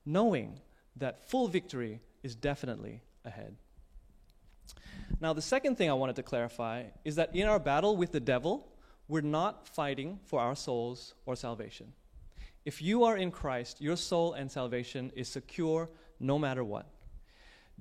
knowing 0.05 0.59
that 0.97 1.29
full 1.29 1.47
victory 1.47 2.01
is 2.23 2.35
definitely 2.35 3.01
ahead. 3.23 3.55
Now, 5.19 5.33
the 5.33 5.41
second 5.41 5.77
thing 5.77 5.89
I 5.89 5.93
wanted 5.93 6.15
to 6.17 6.23
clarify 6.23 6.85
is 7.03 7.15
that 7.15 7.35
in 7.35 7.47
our 7.47 7.59
battle 7.59 7.95
with 7.95 8.11
the 8.11 8.19
devil, 8.19 8.67
we're 9.07 9.21
not 9.21 9.67
fighting 9.67 10.19
for 10.25 10.39
our 10.39 10.55
souls 10.55 11.13
or 11.25 11.35
salvation. 11.35 11.93
If 12.65 12.81
you 12.81 13.03
are 13.03 13.15
in 13.15 13.31
Christ, 13.31 13.79
your 13.79 13.95
soul 13.95 14.33
and 14.33 14.51
salvation 14.51 15.11
is 15.15 15.29
secure 15.29 15.89
no 16.19 16.39
matter 16.39 16.63
what. 16.63 16.87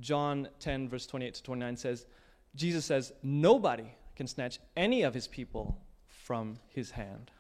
John 0.01 0.49
10, 0.61 0.89
verse 0.89 1.07
28 1.07 1.35
to 1.35 1.43
29 1.43 1.77
says, 1.77 2.07
Jesus 2.55 2.85
says, 2.85 3.13
Nobody 3.23 3.95
can 4.17 4.27
snatch 4.27 4.59
any 4.77 5.03
of 5.03 5.15
his 5.15 5.27
people 5.27 5.81
from 6.07 6.59
his 6.69 6.91
hand. 6.91 7.31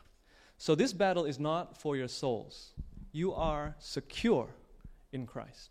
So 0.56 0.74
this 0.74 0.92
battle 0.92 1.24
is 1.24 1.38
not 1.38 1.76
for 1.76 1.96
your 1.96 2.08
souls. 2.08 2.72
You 3.12 3.34
are 3.34 3.76
secure 3.78 4.48
in 5.14 5.26
Christ. 5.26 5.70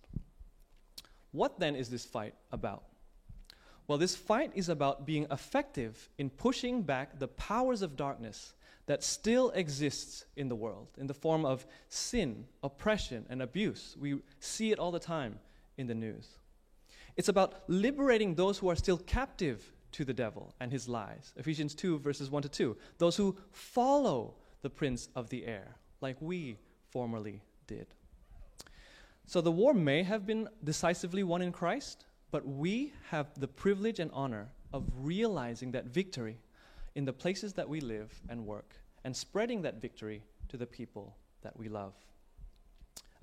What 1.31 1.59
then 1.59 1.75
is 1.75 1.89
this 1.89 2.05
fight 2.05 2.33
about? 2.51 2.83
Well, 3.87 3.97
this 3.97 4.15
fight 4.15 4.51
is 4.55 4.69
about 4.69 5.05
being 5.05 5.27
effective 5.29 6.09
in 6.17 6.29
pushing 6.29 6.83
back 6.83 7.19
the 7.19 7.27
powers 7.27 7.81
of 7.81 7.97
darkness 7.97 8.53
that 8.85 9.03
still 9.03 9.49
exists 9.51 10.25
in 10.35 10.49
the 10.49 10.55
world 10.55 10.87
in 10.97 11.07
the 11.07 11.13
form 11.13 11.45
of 11.45 11.65
sin, 11.89 12.45
oppression, 12.63 13.25
and 13.29 13.41
abuse. 13.41 13.95
We 13.99 14.19
see 14.39 14.71
it 14.71 14.79
all 14.79 14.91
the 14.91 14.99
time 14.99 15.39
in 15.77 15.87
the 15.87 15.95
news. 15.95 16.27
It's 17.15 17.29
about 17.29 17.63
liberating 17.67 18.35
those 18.35 18.57
who 18.57 18.69
are 18.69 18.75
still 18.75 18.97
captive 18.97 19.71
to 19.91 20.05
the 20.05 20.13
devil 20.13 20.53
and 20.59 20.71
his 20.71 20.87
lies. 20.87 21.33
Ephesians 21.37 21.75
2, 21.75 21.99
verses 21.99 22.29
1 22.29 22.43
to 22.43 22.49
2. 22.49 22.77
Those 22.97 23.15
who 23.15 23.37
follow 23.51 24.35
the 24.61 24.69
prince 24.69 25.09
of 25.15 25.29
the 25.29 25.45
air, 25.45 25.75
like 26.01 26.17
we 26.19 26.57
formerly 26.89 27.41
did. 27.67 27.87
So 29.25 29.41
the 29.41 29.51
war 29.51 29.73
may 29.73 30.03
have 30.03 30.25
been 30.25 30.49
decisively 30.63 31.23
won 31.23 31.41
in 31.41 31.51
Christ, 31.51 32.05
but 32.31 32.45
we 32.45 32.93
have 33.09 33.27
the 33.39 33.47
privilege 33.47 33.99
and 33.99 34.11
honor 34.13 34.49
of 34.73 34.85
realizing 34.95 35.71
that 35.71 35.85
victory 35.85 36.39
in 36.95 37.05
the 37.05 37.13
places 37.13 37.53
that 37.53 37.69
we 37.69 37.79
live 37.79 38.11
and 38.29 38.45
work 38.45 38.75
and 39.03 39.15
spreading 39.15 39.61
that 39.61 39.81
victory 39.81 40.23
to 40.49 40.57
the 40.57 40.65
people 40.65 41.15
that 41.41 41.57
we 41.57 41.69
love. 41.69 41.93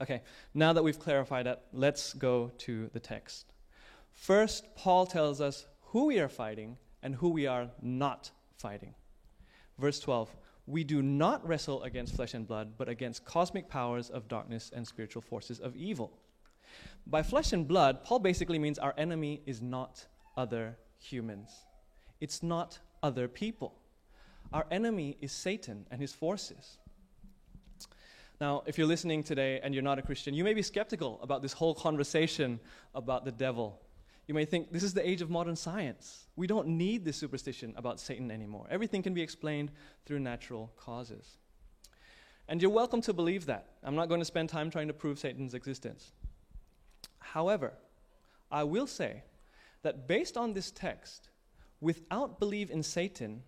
Okay, 0.00 0.22
now 0.54 0.72
that 0.72 0.82
we've 0.82 0.98
clarified 0.98 1.46
that, 1.46 1.64
let's 1.72 2.14
go 2.14 2.50
to 2.58 2.88
the 2.92 3.00
text. 3.00 3.52
First, 4.12 4.64
Paul 4.74 5.06
tells 5.06 5.40
us 5.40 5.66
who 5.82 6.06
we 6.06 6.18
are 6.20 6.28
fighting 6.28 6.76
and 7.02 7.14
who 7.14 7.28
we 7.28 7.46
are 7.46 7.68
not 7.82 8.30
fighting. 8.56 8.94
Verse 9.78 10.00
12 10.00 10.34
We 10.66 10.84
do 10.84 11.02
not 11.02 11.46
wrestle 11.46 11.82
against 11.82 12.14
flesh 12.14 12.34
and 12.34 12.46
blood, 12.46 12.74
but 12.76 12.88
against 12.88 13.24
cosmic 13.24 13.68
powers 13.68 14.10
of 14.10 14.28
darkness 14.28 14.70
and 14.74 14.86
spiritual 14.86 15.22
forces 15.22 15.58
of 15.58 15.74
evil. 15.76 16.12
By 17.06 17.22
flesh 17.22 17.52
and 17.52 17.66
blood, 17.66 18.04
Paul 18.04 18.20
basically 18.20 18.58
means 18.58 18.78
our 18.78 18.94
enemy 18.96 19.42
is 19.46 19.60
not 19.60 20.06
other 20.36 20.76
humans, 20.98 21.50
it's 22.20 22.42
not 22.42 22.78
other 23.02 23.28
people. 23.28 23.74
Our 24.52 24.66
enemy 24.70 25.16
is 25.20 25.32
Satan 25.32 25.86
and 25.90 26.00
his 26.00 26.12
forces. 26.12 26.78
Now, 28.40 28.62
if 28.66 28.78
you're 28.78 28.86
listening 28.86 29.22
today 29.22 29.60
and 29.62 29.74
you're 29.74 29.82
not 29.82 29.98
a 29.98 30.02
Christian, 30.02 30.34
you 30.34 30.44
may 30.44 30.54
be 30.54 30.62
skeptical 30.62 31.20
about 31.22 31.42
this 31.42 31.52
whole 31.52 31.74
conversation 31.74 32.58
about 32.94 33.24
the 33.24 33.32
devil 33.32 33.80
You 34.30 34.34
may 34.34 34.44
think 34.44 34.70
this 34.70 34.84
is 34.84 34.94
the 34.94 35.04
age 35.04 35.22
of 35.22 35.28
modern 35.28 35.56
science. 35.56 36.28
We 36.36 36.46
don't 36.46 36.68
need 36.68 37.04
this 37.04 37.16
superstition 37.16 37.74
about 37.76 37.98
Satan 37.98 38.30
anymore. 38.30 38.64
Everything 38.70 39.02
can 39.02 39.12
be 39.12 39.22
explained 39.22 39.72
through 40.06 40.20
natural 40.20 40.70
causes. 40.76 41.38
And 42.46 42.62
you're 42.62 42.70
welcome 42.70 43.00
to 43.00 43.12
believe 43.12 43.46
that. 43.46 43.66
I'm 43.82 43.96
not 43.96 44.08
going 44.08 44.20
to 44.20 44.24
spend 44.24 44.48
time 44.48 44.70
trying 44.70 44.86
to 44.86 44.94
prove 44.94 45.18
Satan's 45.18 45.52
existence. 45.52 46.12
However, 47.18 47.72
I 48.52 48.62
will 48.62 48.86
say 48.86 49.24
that 49.82 50.06
based 50.06 50.36
on 50.36 50.52
this 50.52 50.70
text, 50.70 51.30
without 51.80 52.38
belief 52.38 52.70
in 52.70 52.84
Satan, 52.84 53.42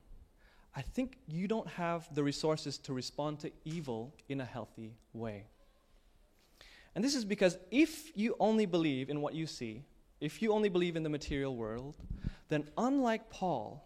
I 0.74 0.82
think 0.82 1.16
you 1.28 1.46
don't 1.46 1.68
have 1.68 2.12
the 2.12 2.24
resources 2.24 2.76
to 2.78 2.92
respond 2.92 3.38
to 3.38 3.52
evil 3.64 4.16
in 4.28 4.40
a 4.40 4.44
healthy 4.44 4.96
way. 5.12 5.44
And 6.96 7.04
this 7.04 7.14
is 7.14 7.24
because 7.24 7.56
if 7.70 8.10
you 8.16 8.34
only 8.40 8.66
believe 8.66 9.10
in 9.10 9.20
what 9.20 9.34
you 9.34 9.46
see, 9.46 9.84
if 10.22 10.40
you 10.40 10.52
only 10.52 10.68
believe 10.68 10.94
in 10.94 11.02
the 11.02 11.08
material 11.08 11.56
world, 11.56 11.96
then 12.48 12.68
unlike 12.78 13.28
Paul, 13.28 13.84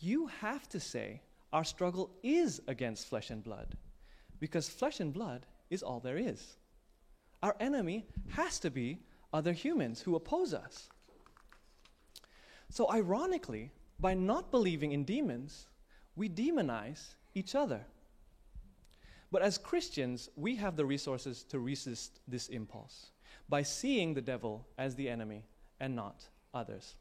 you 0.00 0.28
have 0.40 0.66
to 0.70 0.80
say 0.80 1.20
our 1.52 1.62
struggle 1.62 2.10
is 2.22 2.62
against 2.68 3.06
flesh 3.06 3.28
and 3.28 3.44
blood, 3.44 3.76
because 4.40 4.66
flesh 4.66 4.98
and 4.98 5.12
blood 5.12 5.44
is 5.68 5.82
all 5.82 6.00
there 6.00 6.16
is. 6.16 6.56
Our 7.42 7.54
enemy 7.60 8.06
has 8.30 8.58
to 8.60 8.70
be 8.70 9.00
other 9.34 9.52
humans 9.52 10.00
who 10.00 10.16
oppose 10.16 10.54
us. 10.54 10.88
So, 12.70 12.90
ironically, 12.90 13.70
by 14.00 14.14
not 14.14 14.50
believing 14.50 14.92
in 14.92 15.04
demons, 15.04 15.66
we 16.16 16.30
demonize 16.30 17.14
each 17.34 17.54
other. 17.54 17.84
But 19.30 19.42
as 19.42 19.58
Christians, 19.58 20.30
we 20.34 20.56
have 20.56 20.76
the 20.76 20.86
resources 20.86 21.44
to 21.50 21.58
resist 21.58 22.20
this 22.26 22.48
impulse 22.48 23.10
by 23.50 23.62
seeing 23.62 24.14
the 24.14 24.22
devil 24.22 24.66
as 24.78 24.94
the 24.94 25.10
enemy 25.10 25.44
and 25.80 25.94
not 25.94 26.24
others. 26.54 26.96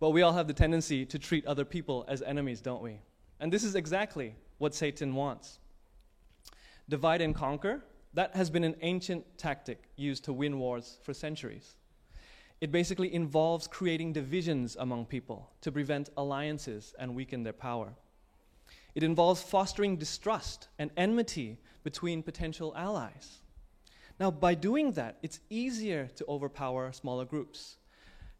But 0.00 0.10
we 0.10 0.22
all 0.22 0.32
have 0.32 0.46
the 0.46 0.52
tendency 0.52 1.06
to 1.06 1.18
treat 1.18 1.46
other 1.46 1.64
people 1.64 2.04
as 2.08 2.22
enemies, 2.22 2.60
don't 2.60 2.82
we? 2.82 3.00
And 3.40 3.52
this 3.52 3.64
is 3.64 3.74
exactly 3.74 4.34
what 4.58 4.74
Satan 4.74 5.14
wants. 5.14 5.58
Divide 6.88 7.20
and 7.20 7.34
conquer, 7.34 7.82
that 8.14 8.36
has 8.36 8.50
been 8.50 8.64
an 8.64 8.76
ancient 8.82 9.24
tactic 9.38 9.82
used 9.96 10.24
to 10.24 10.32
win 10.32 10.58
wars 10.58 10.98
for 11.02 11.14
centuries. 11.14 11.76
It 12.60 12.70
basically 12.70 13.12
involves 13.12 13.66
creating 13.66 14.12
divisions 14.12 14.76
among 14.78 15.06
people 15.06 15.50
to 15.62 15.72
prevent 15.72 16.10
alliances 16.16 16.94
and 16.98 17.14
weaken 17.14 17.42
their 17.42 17.52
power. 17.52 17.94
It 18.94 19.02
involves 19.02 19.42
fostering 19.42 19.96
distrust 19.96 20.68
and 20.78 20.90
enmity 20.96 21.58
between 21.82 22.22
potential 22.22 22.72
allies. 22.76 23.40
Now, 24.20 24.30
by 24.30 24.54
doing 24.54 24.92
that, 24.92 25.18
it's 25.22 25.40
easier 25.50 26.08
to 26.16 26.24
overpower 26.28 26.92
smaller 26.92 27.24
groups 27.24 27.76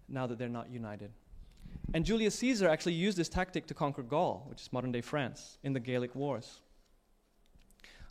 now 0.09 0.27
that 0.27 0.39
they're 0.39 0.49
not 0.49 0.71
united. 0.71 1.11
And 1.93 2.05
Julius 2.05 2.37
Caesar 2.37 2.69
actually 2.69 2.95
used 2.95 3.19
this 3.19 3.29
tactic 3.29 3.67
to 3.67 3.75
conquer 3.75 4.03
Gaul, 4.03 4.47
which 4.49 4.63
is 4.63 4.73
modern 4.73 4.93
day 4.93 5.01
France, 5.01 5.59
in 5.63 5.73
the 5.73 5.81
Gallic 5.81 6.15
Wars. 6.15 6.61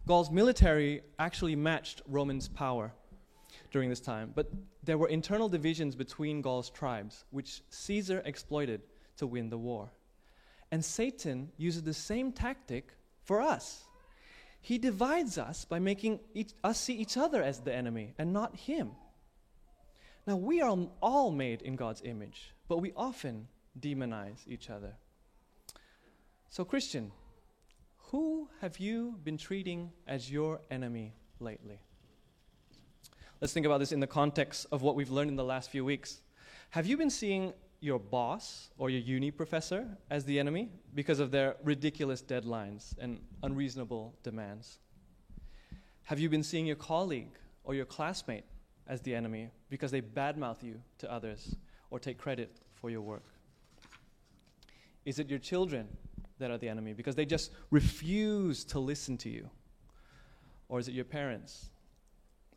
Gaul's 0.06 0.30
military 0.30 1.02
actually 1.18 1.56
matched 1.56 2.02
Roman's 2.08 2.50
power 2.50 2.92
during 3.72 3.90
this 3.90 4.02
time, 4.02 4.34
but 4.36 4.52
there 4.84 4.98
were 4.98 5.08
internal 5.08 5.48
divisions 5.48 5.96
between 5.96 6.42
Gaul's 6.42 6.70
tribes, 6.70 7.24
which 7.32 7.62
Caesar 7.70 8.22
exploited 8.26 8.82
to 9.18 9.28
win 9.28 9.50
the 9.50 9.58
war. 9.58 9.92
And 10.72 10.84
Satan 10.84 11.52
uses 11.58 11.84
the 11.84 11.94
same 11.94 12.34
tactic 12.34 12.94
for 13.24 13.40
us. 13.40 13.86
He 14.64 14.78
divides 14.78 15.38
us 15.38 15.66
by 15.66 15.80
making 15.80 16.22
each, 16.34 16.54
us 16.64 16.80
see 16.80 16.94
each 16.94 17.18
other 17.18 17.44
as 17.44 17.60
the 17.60 17.76
enemy 17.76 18.14
and 18.18 18.32
not 18.32 18.56
him. 18.56 18.92
Now, 20.26 20.38
we 20.38 20.62
are 20.62 20.88
all 21.02 21.32
made 21.32 21.62
in 21.62 21.76
God's 21.76 22.02
image, 22.06 22.54
but 22.70 22.78
we 22.78 22.94
often 22.96 23.50
demonize 23.78 24.48
each 24.48 24.70
other. 24.70 24.94
So, 26.50 26.64
Christian, 26.64 27.12
who 28.12 28.48
have 28.62 28.80
you 28.80 29.20
been 29.22 29.38
treating 29.38 29.92
as 30.08 30.32
your 30.32 30.62
enemy 30.72 31.14
lately? 31.42 31.82
Let's 33.42 33.52
think 33.52 33.66
about 33.66 33.80
this 33.80 33.92
in 33.92 34.00
the 34.00 34.08
context 34.08 34.66
of 34.72 34.82
what 34.82 34.96
we've 34.96 35.12
learned 35.12 35.30
in 35.30 35.36
the 35.36 35.44
last 35.44 35.72
few 35.72 35.84
weeks. 35.84 36.22
Have 36.70 36.88
you 36.88 36.96
been 36.96 37.10
seeing 37.10 37.52
your 37.84 38.00
boss 38.00 38.70
or 38.78 38.90
your 38.90 39.02
uni 39.02 39.30
professor 39.30 39.86
as 40.10 40.24
the 40.24 40.40
enemy 40.40 40.70
because 40.96 41.20
of 41.20 41.32
their 41.32 41.58
ridiculous 41.64 42.22
deadlines 42.22 42.98
and 42.98 43.20
unreasonable 43.44 44.16
demands? 44.24 44.80
Have 46.04 46.18
you 46.18 46.30
been 46.30 46.44
seeing 46.44 46.66
your 46.66 46.78
colleague 46.78 47.38
or 47.66 47.76
your 47.76 47.86
classmate 47.86 48.46
as 48.88 49.02
the 49.02 49.14
enemy 49.14 49.50
because 49.70 49.92
they 49.92 50.02
badmouth 50.02 50.64
you 50.64 50.82
to 51.00 51.12
others 51.12 51.56
or 51.90 52.00
take 52.00 52.18
credit 52.18 52.56
for 52.74 52.90
your 52.90 53.02
work? 53.02 53.26
Is 55.04 55.20
it 55.20 55.30
your 55.30 55.40
children 55.40 55.90
that 56.40 56.52
are 56.52 56.58
the 56.58 56.70
enemy 56.70 56.94
because 56.94 57.16
they 57.16 57.26
just 57.26 57.52
refuse 57.70 58.64
to 58.66 58.80
listen 58.80 59.18
to 59.20 59.30
you? 59.30 59.50
Or 60.70 60.80
is 60.80 60.88
it 60.88 60.94
your 60.94 61.06
parents 61.06 61.70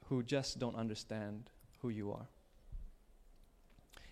who 0.05 0.23
just 0.23 0.61
don't 0.61 0.77
understand 0.77 1.51
who 1.83 1.89
you 1.89 2.13
are? 2.13 2.29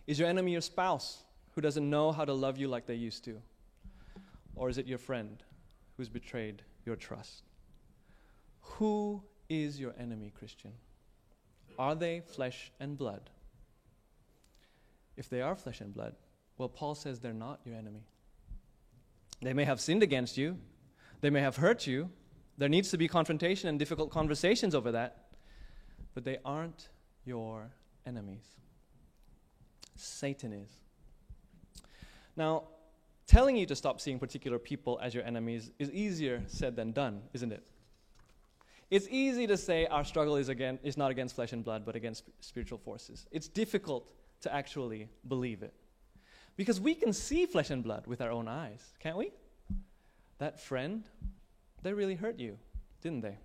Is 0.06 0.18
your 0.18 0.28
enemy 0.28 0.52
your 0.52 0.60
spouse 0.60 1.24
who 1.52 1.60
doesn't 1.60 1.88
know 1.88 2.12
how 2.12 2.24
to 2.24 2.32
love 2.32 2.58
you 2.58 2.68
like 2.68 2.86
they 2.86 2.94
used 2.94 3.24
to? 3.24 3.40
Or 4.56 4.68
is 4.68 4.78
it 4.78 4.86
your 4.86 4.98
friend 4.98 5.42
who's 5.96 6.08
betrayed 6.08 6.62
your 6.84 6.96
trust? 6.96 7.42
Who 8.60 9.22
is 9.48 9.80
your 9.80 9.94
enemy, 9.98 10.32
Christian? 10.36 10.72
Are 11.78 11.94
they 11.94 12.20
flesh 12.20 12.72
and 12.80 12.96
blood? 12.96 13.30
If 15.16 15.28
they 15.28 15.40
are 15.40 15.54
flesh 15.54 15.80
and 15.80 15.94
blood, 15.94 16.14
well, 16.58 16.68
Paul 16.68 16.94
says 16.94 17.20
they're 17.20 17.32
not 17.32 17.60
your 17.64 17.76
enemy. 17.76 18.04
They 19.40 19.52
may 19.52 19.64
have 19.64 19.80
sinned 19.80 20.02
against 20.02 20.36
you, 20.36 20.58
they 21.20 21.30
may 21.30 21.40
have 21.40 21.56
hurt 21.56 21.86
you. 21.86 22.10
There 22.56 22.68
needs 22.68 22.90
to 22.90 22.98
be 22.98 23.08
confrontation 23.08 23.68
and 23.68 23.80
difficult 23.80 24.10
conversations 24.10 24.76
over 24.76 24.92
that, 24.92 25.24
but 26.14 26.24
they 26.24 26.38
aren't 26.44 26.88
your 27.24 27.72
enemies. 28.06 28.44
Satan 29.96 30.52
is. 30.52 30.70
Now, 32.36 32.64
telling 33.26 33.56
you 33.56 33.66
to 33.66 33.76
stop 33.76 34.00
seeing 34.00 34.18
particular 34.18 34.58
people 34.58 34.98
as 35.02 35.14
your 35.14 35.24
enemies 35.24 35.70
is 35.78 35.90
easier 35.90 36.42
said 36.46 36.76
than 36.76 36.92
done, 36.92 37.22
isn't 37.32 37.52
it? 37.52 37.62
It's 38.90 39.08
easy 39.10 39.46
to 39.46 39.56
say 39.56 39.86
our 39.86 40.04
struggle 40.04 40.36
is, 40.36 40.48
again, 40.48 40.78
is 40.82 40.96
not 40.96 41.10
against 41.10 41.34
flesh 41.34 41.52
and 41.52 41.64
blood, 41.64 41.84
but 41.84 41.96
against 41.96 42.24
spiritual 42.40 42.78
forces. 42.78 43.26
It's 43.30 43.48
difficult 43.48 44.06
to 44.42 44.54
actually 44.54 45.08
believe 45.26 45.62
it. 45.62 45.72
Because 46.56 46.80
we 46.80 46.94
can 46.94 47.12
see 47.12 47.46
flesh 47.46 47.70
and 47.70 47.82
blood 47.82 48.06
with 48.06 48.20
our 48.20 48.30
own 48.30 48.46
eyes, 48.46 48.92
can't 49.00 49.16
we? 49.16 49.32
That 50.38 50.60
friend, 50.60 51.04
they 51.82 51.92
really 51.92 52.14
hurt 52.14 52.38
you, 52.38 52.58
didn't 53.00 53.22
they? 53.22 53.38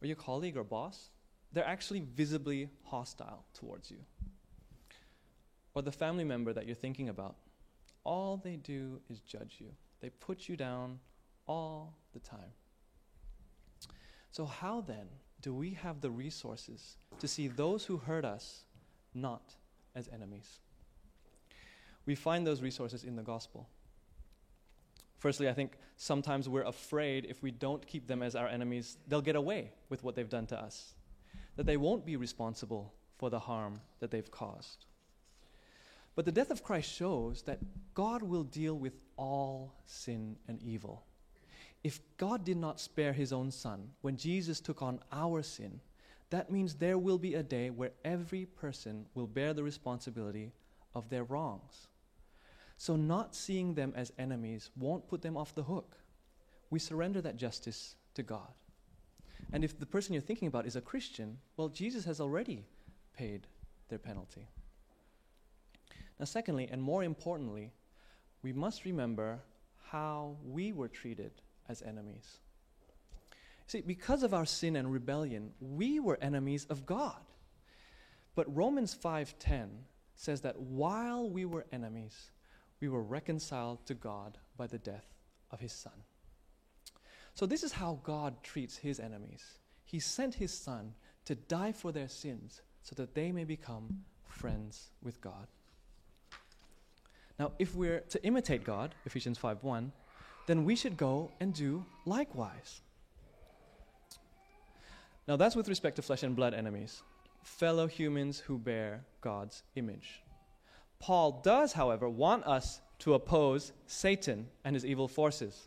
Or 0.00 0.06
your 0.06 0.16
colleague 0.16 0.56
or 0.56 0.64
boss, 0.64 1.10
they're 1.52 1.66
actually 1.66 2.00
visibly 2.00 2.70
hostile 2.84 3.44
towards 3.52 3.90
you 3.90 3.98
or 5.74 5.82
the 5.82 5.92
family 5.92 6.24
member 6.24 6.52
that 6.52 6.66
you're 6.66 6.74
thinking 6.74 7.08
about, 7.08 7.36
all 8.04 8.40
they 8.42 8.56
do 8.56 9.00
is 9.08 9.20
judge 9.20 9.56
you. 9.58 9.68
They 10.00 10.10
put 10.10 10.48
you 10.48 10.56
down 10.56 10.98
all 11.46 11.94
the 12.12 12.18
time. 12.18 12.52
So, 14.30 14.44
how 14.44 14.80
then 14.80 15.06
do 15.40 15.54
we 15.54 15.70
have 15.74 16.00
the 16.00 16.10
resources 16.10 16.96
to 17.18 17.28
see 17.28 17.48
those 17.48 17.84
who 17.84 17.98
hurt 17.98 18.24
us 18.24 18.64
not 19.14 19.54
as 19.94 20.08
enemies? 20.08 20.60
We 22.06 22.14
find 22.14 22.46
those 22.46 22.62
resources 22.62 23.04
in 23.04 23.16
the 23.16 23.22
gospel. 23.22 23.68
Firstly, 25.18 25.48
I 25.48 25.52
think 25.52 25.76
sometimes 25.96 26.48
we're 26.48 26.64
afraid 26.64 27.26
if 27.28 27.42
we 27.42 27.52
don't 27.52 27.86
keep 27.86 28.08
them 28.08 28.22
as 28.22 28.34
our 28.34 28.48
enemies, 28.48 28.96
they'll 29.06 29.20
get 29.20 29.36
away 29.36 29.70
with 29.88 30.02
what 30.02 30.16
they've 30.16 30.28
done 30.28 30.46
to 30.46 30.60
us, 30.60 30.94
that 31.54 31.64
they 31.64 31.76
won't 31.76 32.04
be 32.04 32.16
responsible 32.16 32.92
for 33.18 33.30
the 33.30 33.38
harm 33.38 33.80
that 34.00 34.10
they've 34.10 34.30
caused. 34.32 34.86
But 36.14 36.24
the 36.24 36.32
death 36.32 36.50
of 36.50 36.62
Christ 36.62 36.92
shows 36.92 37.42
that 37.42 37.60
God 37.94 38.22
will 38.22 38.44
deal 38.44 38.78
with 38.78 38.94
all 39.16 39.74
sin 39.86 40.36
and 40.48 40.62
evil. 40.62 41.04
If 41.82 42.00
God 42.16 42.44
did 42.44 42.58
not 42.58 42.80
spare 42.80 43.12
his 43.12 43.32
own 43.32 43.50
son 43.50 43.90
when 44.02 44.16
Jesus 44.16 44.60
took 44.60 44.82
on 44.82 45.00
our 45.10 45.42
sin, 45.42 45.80
that 46.30 46.50
means 46.50 46.74
there 46.74 46.98
will 46.98 47.18
be 47.18 47.34
a 47.34 47.42
day 47.42 47.70
where 47.70 47.92
every 48.04 48.46
person 48.46 49.06
will 49.14 49.26
bear 49.26 49.52
the 49.52 49.64
responsibility 49.64 50.52
of 50.94 51.08
their 51.08 51.24
wrongs. 51.24 51.88
So, 52.78 52.96
not 52.96 53.34
seeing 53.34 53.74
them 53.74 53.92
as 53.94 54.12
enemies 54.18 54.70
won't 54.76 55.08
put 55.08 55.22
them 55.22 55.36
off 55.36 55.54
the 55.54 55.62
hook. 55.62 55.96
We 56.70 56.78
surrender 56.78 57.20
that 57.20 57.36
justice 57.36 57.96
to 58.14 58.22
God. 58.22 58.52
And 59.52 59.62
if 59.62 59.78
the 59.78 59.86
person 59.86 60.14
you're 60.14 60.22
thinking 60.22 60.48
about 60.48 60.66
is 60.66 60.76
a 60.76 60.80
Christian, 60.80 61.38
well, 61.56 61.68
Jesus 61.68 62.04
has 62.06 62.20
already 62.20 62.64
paid 63.14 63.46
their 63.88 63.98
penalty. 63.98 64.48
Now, 66.22 66.26
secondly, 66.26 66.68
and 66.70 66.80
more 66.80 67.02
importantly, 67.02 67.72
we 68.44 68.52
must 68.52 68.84
remember 68.84 69.40
how 69.90 70.36
we 70.44 70.72
were 70.72 70.86
treated 70.86 71.32
as 71.68 71.82
enemies. 71.82 72.38
See, 73.66 73.80
because 73.80 74.22
of 74.22 74.32
our 74.32 74.46
sin 74.46 74.76
and 74.76 74.92
rebellion, 74.92 75.50
we 75.60 75.98
were 75.98 76.16
enemies 76.22 76.64
of 76.66 76.86
God. 76.86 77.20
But 78.36 78.54
Romans 78.54 78.94
5:10 78.94 79.84
says 80.14 80.42
that 80.42 80.60
while 80.60 81.28
we 81.28 81.44
were 81.44 81.66
enemies, 81.72 82.30
we 82.78 82.88
were 82.88 83.02
reconciled 83.02 83.84
to 83.86 83.94
God 83.94 84.38
by 84.56 84.68
the 84.68 84.78
death 84.78 85.16
of 85.50 85.58
his 85.58 85.72
Son. 85.72 86.04
So, 87.34 87.46
this 87.46 87.64
is 87.64 87.72
how 87.72 87.98
God 88.04 88.44
treats 88.44 88.76
his 88.76 89.00
enemies. 89.00 89.58
He 89.84 89.98
sent 89.98 90.36
his 90.36 90.56
Son 90.56 90.94
to 91.24 91.34
die 91.34 91.72
for 91.72 91.90
their 91.90 92.06
sins 92.06 92.62
so 92.80 92.94
that 92.94 93.16
they 93.16 93.32
may 93.32 93.42
become 93.42 94.04
friends 94.28 94.92
with 95.02 95.20
God. 95.20 95.48
Now, 97.42 97.50
if 97.58 97.74
we're 97.74 98.02
to 98.10 98.22
imitate 98.22 98.62
God, 98.62 98.94
Ephesians 99.04 99.36
5 99.36 99.64
1, 99.64 99.90
then 100.46 100.64
we 100.64 100.76
should 100.76 100.96
go 100.96 101.32
and 101.40 101.52
do 101.52 101.84
likewise. 102.06 102.82
Now, 105.26 105.34
that's 105.34 105.56
with 105.56 105.66
respect 105.66 105.96
to 105.96 106.02
flesh 106.02 106.22
and 106.22 106.36
blood 106.36 106.54
enemies, 106.54 107.02
fellow 107.42 107.88
humans 107.88 108.38
who 108.38 108.58
bear 108.58 109.04
God's 109.22 109.64
image. 109.74 110.22
Paul 111.00 111.40
does, 111.42 111.72
however, 111.72 112.08
want 112.08 112.46
us 112.46 112.80
to 113.00 113.14
oppose 113.14 113.72
Satan 113.88 114.46
and 114.64 114.76
his 114.76 114.86
evil 114.86 115.08
forces. 115.08 115.66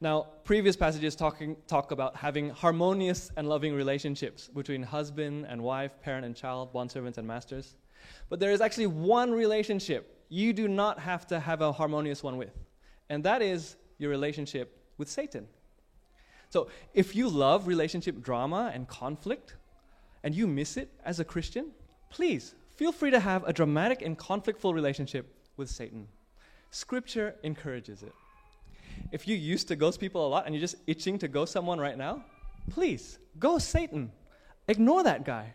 Now, 0.00 0.22
previous 0.44 0.74
passages 0.74 1.14
talking, 1.14 1.54
talk 1.66 1.90
about 1.90 2.16
having 2.16 2.48
harmonious 2.48 3.30
and 3.36 3.46
loving 3.46 3.74
relationships 3.74 4.48
between 4.48 4.82
husband 4.82 5.44
and 5.50 5.62
wife, 5.62 6.00
parent 6.00 6.24
and 6.24 6.34
child, 6.34 6.72
bondservants 6.72 7.18
and 7.18 7.28
masters. 7.28 7.76
But 8.30 8.40
there 8.40 8.52
is 8.52 8.62
actually 8.62 8.86
one 8.86 9.32
relationship 9.32 10.21
you 10.32 10.54
do 10.54 10.66
not 10.66 10.98
have 10.98 11.26
to 11.26 11.38
have 11.38 11.60
a 11.60 11.72
harmonious 11.72 12.22
one 12.22 12.38
with, 12.38 12.56
and 13.10 13.22
that 13.24 13.42
is 13.42 13.76
your 13.98 14.08
relationship 14.08 14.78
with 14.96 15.10
Satan. 15.10 15.46
So, 16.48 16.68
if 16.94 17.14
you 17.14 17.28
love 17.28 17.66
relationship 17.66 18.22
drama 18.22 18.70
and 18.72 18.88
conflict, 18.88 19.56
and 20.24 20.34
you 20.34 20.46
miss 20.46 20.78
it 20.78 20.90
as 21.04 21.20
a 21.20 21.24
Christian, 21.24 21.72
please 22.08 22.54
feel 22.76 22.92
free 22.92 23.10
to 23.10 23.20
have 23.20 23.44
a 23.44 23.52
dramatic 23.52 24.00
and 24.00 24.18
conflictful 24.18 24.72
relationship 24.72 25.26
with 25.58 25.68
Satan. 25.68 26.08
Scripture 26.70 27.34
encourages 27.42 28.02
it. 28.02 28.14
If 29.10 29.28
you 29.28 29.36
used 29.36 29.68
to 29.68 29.76
ghost 29.76 30.00
people 30.00 30.26
a 30.26 30.28
lot 30.28 30.46
and 30.46 30.54
you're 30.54 30.60
just 30.60 30.76
itching 30.86 31.18
to 31.18 31.28
ghost 31.28 31.52
someone 31.52 31.78
right 31.78 31.98
now, 31.98 32.24
please 32.70 33.18
ghost 33.38 33.68
Satan. 33.68 34.10
Ignore 34.66 35.02
that 35.02 35.26
guy. 35.26 35.54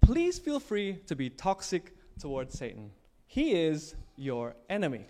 Please 0.00 0.40
feel 0.40 0.58
free 0.58 0.98
to 1.06 1.14
be 1.14 1.30
toxic 1.30 1.94
towards 2.18 2.58
Satan. 2.58 2.90
He 3.30 3.52
is 3.52 3.94
your 4.16 4.56
enemy. 4.68 5.06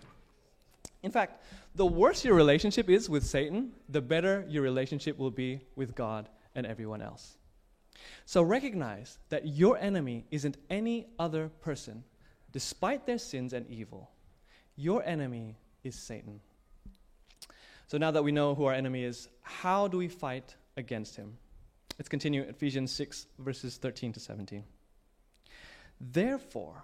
In 1.01 1.09
fact, 1.09 1.43
the 1.73 1.87
worse 1.87 2.23
your 2.23 2.35
relationship 2.35 2.87
is 2.87 3.09
with 3.09 3.25
Satan, 3.25 3.71
the 3.89 3.99
better 3.99 4.45
your 4.47 4.61
relationship 4.61 5.17
will 5.17 5.31
be 5.31 5.61
with 5.75 5.95
God 5.95 6.29
and 6.53 6.67
everyone 6.67 7.01
else. 7.01 7.37
So 8.27 8.43
recognize 8.43 9.17
that 9.29 9.47
your 9.47 9.75
enemy 9.79 10.25
isn't 10.29 10.57
any 10.69 11.07
other 11.17 11.49
person, 11.61 12.03
despite 12.51 13.07
their 13.07 13.17
sins 13.17 13.53
and 13.53 13.67
evil. 13.67 14.11
Your 14.75 15.03
enemy 15.03 15.55
is 15.83 15.95
Satan. 15.95 16.41
So 17.87 17.97
now 17.97 18.11
that 18.11 18.23
we 18.23 18.31
know 18.31 18.53
who 18.53 18.65
our 18.65 18.73
enemy 18.73 19.03
is, 19.03 19.29
how 19.41 19.87
do 19.87 19.97
we 19.97 20.07
fight 20.07 20.55
against 20.77 21.15
him? 21.15 21.35
Let's 21.97 22.07
continue 22.07 22.43
Ephesians 22.43 22.91
6, 22.91 23.25
verses 23.39 23.77
13 23.77 24.13
to 24.13 24.19
17. 24.19 24.63
Therefore, 25.99 26.83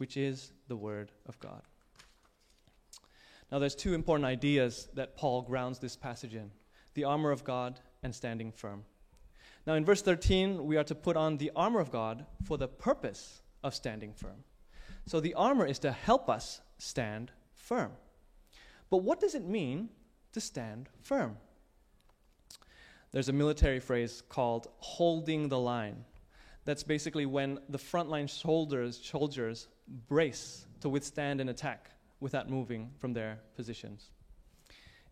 which 0.00 0.16
is 0.16 0.52
the 0.66 0.76
Word 0.76 1.12
of 1.26 1.38
God. 1.38 1.62
Now, 3.52 3.58
there's 3.58 3.74
two 3.74 3.94
important 3.94 4.26
ideas 4.26 4.88
that 4.94 5.16
Paul 5.16 5.42
grounds 5.42 5.78
this 5.78 5.96
passage 5.96 6.34
in 6.34 6.50
the 6.94 7.04
armor 7.04 7.30
of 7.30 7.44
God 7.44 7.78
and 8.02 8.14
standing 8.14 8.50
firm. 8.50 8.84
Now, 9.66 9.74
in 9.74 9.84
verse 9.84 10.02
13, 10.02 10.64
we 10.64 10.76
are 10.76 10.84
to 10.84 10.94
put 10.94 11.16
on 11.16 11.36
the 11.36 11.52
armor 11.54 11.80
of 11.80 11.92
God 11.92 12.26
for 12.44 12.56
the 12.56 12.68
purpose 12.68 13.42
of 13.62 13.74
standing 13.74 14.12
firm. 14.12 14.44
So, 15.06 15.20
the 15.20 15.34
armor 15.34 15.66
is 15.66 15.78
to 15.80 15.92
help 15.92 16.28
us 16.28 16.60
stand 16.78 17.30
firm. 17.54 17.92
But 18.88 18.98
what 18.98 19.20
does 19.20 19.34
it 19.34 19.44
mean 19.44 19.90
to 20.32 20.40
stand 20.40 20.88
firm. 21.02 21.36
There's 23.12 23.28
a 23.28 23.32
military 23.32 23.80
phrase 23.80 24.22
called 24.28 24.68
holding 24.78 25.48
the 25.48 25.58
line. 25.58 26.04
That's 26.64 26.82
basically 26.82 27.26
when 27.26 27.58
the 27.68 27.78
frontline 27.78 28.28
soldiers, 28.28 29.00
soldiers 29.02 29.68
brace 30.08 30.66
to 30.80 30.88
withstand 30.88 31.40
an 31.40 31.48
attack 31.48 31.90
without 32.20 32.50
moving 32.50 32.90
from 32.98 33.12
their 33.12 33.38
positions. 33.56 34.10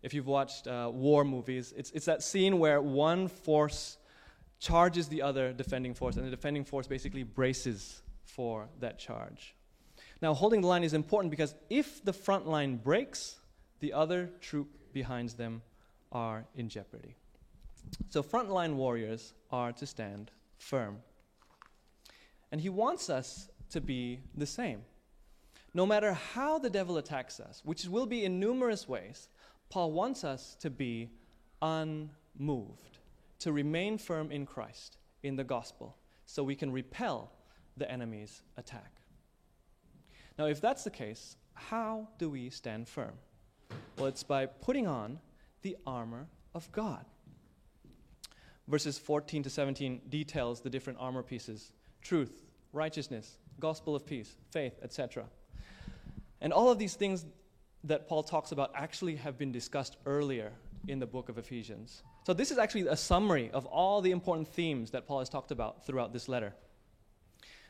If 0.01 0.13
you've 0.13 0.27
watched 0.27 0.67
uh, 0.67 0.89
war 0.93 1.25
movies, 1.25 1.73
it's, 1.75 1.91
it's 1.91 2.05
that 2.05 2.23
scene 2.23 2.59
where 2.59 2.81
one 2.81 3.27
force 3.27 3.97
charges 4.59 5.07
the 5.07 5.21
other 5.21 5.51
defending 5.53 5.93
force, 5.93 6.17
and 6.17 6.25
the 6.25 6.31
defending 6.31 6.63
force 6.63 6.87
basically 6.87 7.23
braces 7.23 8.01
for 8.23 8.69
that 8.79 8.99
charge. 8.99 9.55
Now, 10.21 10.33
holding 10.33 10.61
the 10.61 10.67
line 10.67 10.83
is 10.83 10.93
important 10.93 11.31
because 11.31 11.55
if 11.69 12.03
the 12.03 12.13
front 12.13 12.47
line 12.47 12.77
breaks, 12.77 13.37
the 13.79 13.93
other 13.93 14.29
troop 14.41 14.67
behind 14.93 15.29
them 15.29 15.61
are 16.11 16.45
in 16.55 16.69
jeopardy. 16.69 17.15
So, 18.09 18.21
frontline 18.21 18.75
warriors 18.75 19.33
are 19.51 19.71
to 19.73 19.85
stand 19.85 20.31
firm. 20.57 20.97
And 22.51 22.59
he 22.61 22.69
wants 22.69 23.09
us 23.09 23.49
to 23.71 23.81
be 23.81 24.21
the 24.35 24.45
same. 24.45 24.81
No 25.73 25.85
matter 25.85 26.13
how 26.13 26.57
the 26.57 26.69
devil 26.69 26.97
attacks 26.97 27.39
us, 27.39 27.61
which 27.63 27.85
will 27.85 28.07
be 28.07 28.25
in 28.25 28.39
numerous 28.39 28.87
ways, 28.87 29.29
Paul 29.69 29.91
wants 29.91 30.23
us 30.23 30.55
to 30.61 30.69
be 30.69 31.11
unmoved, 31.61 32.97
to 33.39 33.51
remain 33.51 33.97
firm 33.97 34.31
in 34.31 34.45
Christ, 34.45 34.97
in 35.21 35.35
the 35.35 35.43
gospel, 35.43 35.95
so 36.25 36.43
we 36.43 36.55
can 36.55 36.71
repel 36.71 37.31
the 37.77 37.89
enemy's 37.89 38.41
attack. 38.57 39.01
Now, 40.37 40.45
if 40.45 40.59
that's 40.59 40.83
the 40.83 40.89
case, 40.89 41.35
how 41.53 42.07
do 42.17 42.29
we 42.29 42.49
stand 42.49 42.87
firm? 42.87 43.13
Well, 43.97 44.07
it's 44.07 44.23
by 44.23 44.45
putting 44.45 44.87
on 44.87 45.19
the 45.61 45.75
armor 45.85 46.27
of 46.55 46.71
God. 46.71 47.05
Verses 48.67 48.97
14 48.97 49.43
to 49.43 49.49
17 49.49 50.01
details 50.09 50.61
the 50.61 50.69
different 50.69 50.99
armor 50.99 51.23
pieces 51.23 51.73
truth, 52.01 52.43
righteousness, 52.73 53.37
gospel 53.59 53.95
of 53.95 54.05
peace, 54.05 54.35
faith, 54.51 54.73
etc. 54.81 55.25
And 56.41 56.53
all 56.53 56.69
of 56.69 56.79
these 56.79 56.95
things 56.95 57.25
that 57.83 58.07
Paul 58.07 58.23
talks 58.23 58.51
about 58.51 58.71
actually 58.75 59.15
have 59.17 59.37
been 59.37 59.51
discussed 59.51 59.97
earlier 60.05 60.51
in 60.87 60.99
the 60.99 61.05
book 61.05 61.29
of 61.29 61.37
Ephesians. 61.37 62.03
So, 62.25 62.33
this 62.33 62.51
is 62.51 62.57
actually 62.57 62.87
a 62.87 62.95
summary 62.95 63.49
of 63.51 63.65
all 63.65 64.01
the 64.01 64.11
important 64.11 64.47
themes 64.47 64.91
that 64.91 65.07
Paul 65.07 65.19
has 65.19 65.29
talked 65.29 65.51
about 65.51 65.85
throughout 65.85 66.13
this 66.13 66.27
letter. 66.27 66.53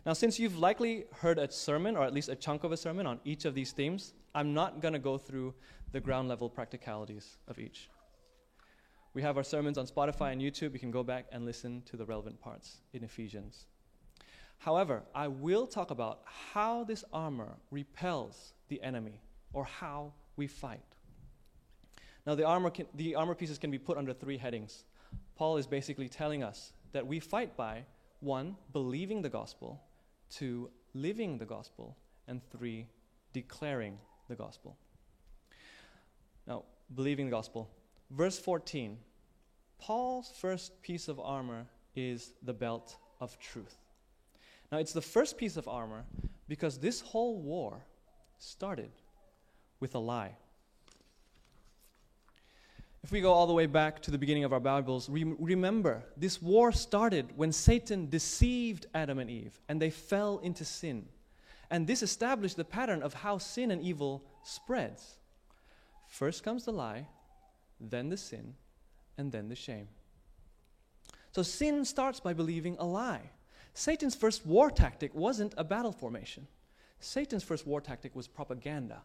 Now, 0.05 0.13
since 0.13 0.39
you've 0.39 0.57
likely 0.57 1.05
heard 1.17 1.37
a 1.37 1.51
sermon, 1.51 1.95
or 1.95 2.03
at 2.03 2.13
least 2.13 2.29
a 2.29 2.35
chunk 2.35 2.63
of 2.63 2.71
a 2.71 2.77
sermon, 2.77 3.05
on 3.05 3.19
each 3.25 3.45
of 3.45 3.53
these 3.53 3.71
themes, 3.71 4.13
I'm 4.33 4.53
not 4.53 4.81
going 4.81 4.93
to 4.93 4.99
go 4.99 5.17
through 5.17 5.53
the 5.91 5.99
ground 5.99 6.29
level 6.29 6.49
practicalities 6.49 7.37
of 7.47 7.59
each. 7.59 7.89
We 9.13 9.21
have 9.23 9.37
our 9.37 9.43
sermons 9.43 9.77
on 9.77 9.87
Spotify 9.87 10.31
and 10.31 10.41
YouTube. 10.41 10.73
You 10.73 10.79
can 10.79 10.91
go 10.91 11.03
back 11.03 11.25
and 11.31 11.45
listen 11.45 11.81
to 11.87 11.97
the 11.97 12.05
relevant 12.05 12.39
parts 12.39 12.77
in 12.93 13.03
Ephesians. 13.03 13.65
However, 14.59 15.03
I 15.15 15.27
will 15.29 15.65
talk 15.65 15.89
about 15.89 16.21
how 16.53 16.83
this 16.83 17.03
armor 17.13 17.55
repels 17.71 18.53
the 18.67 18.81
enemy 18.83 19.21
or 19.53 19.65
how 19.65 20.13
we 20.35 20.47
fight. 20.47 20.83
Now, 22.27 22.35
the 22.35 22.45
armor, 22.45 22.69
can, 22.69 22.85
the 22.93 23.15
armor 23.15 23.35
pieces 23.35 23.57
can 23.57 23.71
be 23.71 23.79
put 23.79 23.97
under 23.97 24.13
three 24.13 24.37
headings. 24.37 24.83
Paul 25.35 25.57
is 25.57 25.65
basically 25.65 26.09
telling 26.09 26.43
us 26.43 26.73
that 26.91 27.07
we 27.07 27.19
fight 27.19 27.55
by 27.55 27.85
one, 28.19 28.57
believing 28.73 29.21
the 29.21 29.29
gospel, 29.29 29.81
two, 30.29 30.69
living 30.93 31.37
the 31.37 31.45
gospel, 31.45 31.95
and 32.27 32.41
three, 32.51 32.87
declaring 33.31 33.97
the 34.27 34.35
gospel. 34.35 34.77
Now, 36.45 36.65
believing 36.93 37.27
the 37.27 37.31
gospel. 37.31 37.69
Verse 38.11 38.37
14 38.37 38.97
Paul's 39.79 40.33
first 40.37 40.81
piece 40.81 41.07
of 41.07 41.19
armor 41.21 41.65
is 41.95 42.33
the 42.43 42.53
belt 42.53 42.97
of 43.21 43.39
truth. 43.39 43.77
Now, 44.71 44.77
it's 44.77 44.93
the 44.93 45.01
first 45.01 45.37
piece 45.37 45.57
of 45.57 45.67
armor 45.67 46.05
because 46.47 46.77
this 46.77 47.01
whole 47.01 47.39
war 47.39 47.85
started 48.37 48.91
with 49.79 49.95
a 49.95 49.99
lie. 49.99 50.35
If 53.03 53.11
we 53.11 53.21
go 53.21 53.31
all 53.31 53.47
the 53.47 53.53
way 53.53 53.65
back 53.65 54.01
to 54.03 54.11
the 54.11 54.17
beginning 54.17 54.43
of 54.43 54.51
our 54.51 54.59
Bibles, 54.59 55.09
re- 55.09 55.23
remember 55.39 56.03
this 56.17 56.41
war 56.41 56.71
started 56.71 57.29
when 57.35 57.51
Satan 57.51 58.09
deceived 58.09 58.87
Adam 58.93 59.19
and 59.19 59.29
Eve 59.29 59.59
and 59.69 59.81
they 59.81 59.89
fell 59.89 60.39
into 60.39 60.65
sin. 60.65 61.07
And 61.71 61.87
this 61.87 62.03
established 62.03 62.57
the 62.57 62.65
pattern 62.65 63.01
of 63.01 63.13
how 63.13 63.37
sin 63.37 63.71
and 63.71 63.81
evil 63.81 64.25
spreads. 64.43 65.17
First 66.07 66.43
comes 66.43 66.65
the 66.65 66.73
lie, 66.73 67.07
then 67.79 68.09
the 68.09 68.17
sin, 68.17 68.55
and 69.17 69.31
then 69.31 69.47
the 69.47 69.55
shame. 69.55 69.87
So 71.31 71.43
sin 71.43 71.85
starts 71.85 72.19
by 72.19 72.33
believing 72.33 72.75
a 72.79 72.85
lie. 72.85 73.29
Satan's 73.73 74.15
first 74.15 74.45
war 74.45 74.69
tactic 74.69 75.13
wasn't 75.13 75.53
a 75.57 75.63
battle 75.63 75.91
formation. 75.91 76.47
Satan's 76.99 77.43
first 77.43 77.65
war 77.65 77.81
tactic 77.81 78.15
was 78.15 78.27
propaganda. 78.27 79.01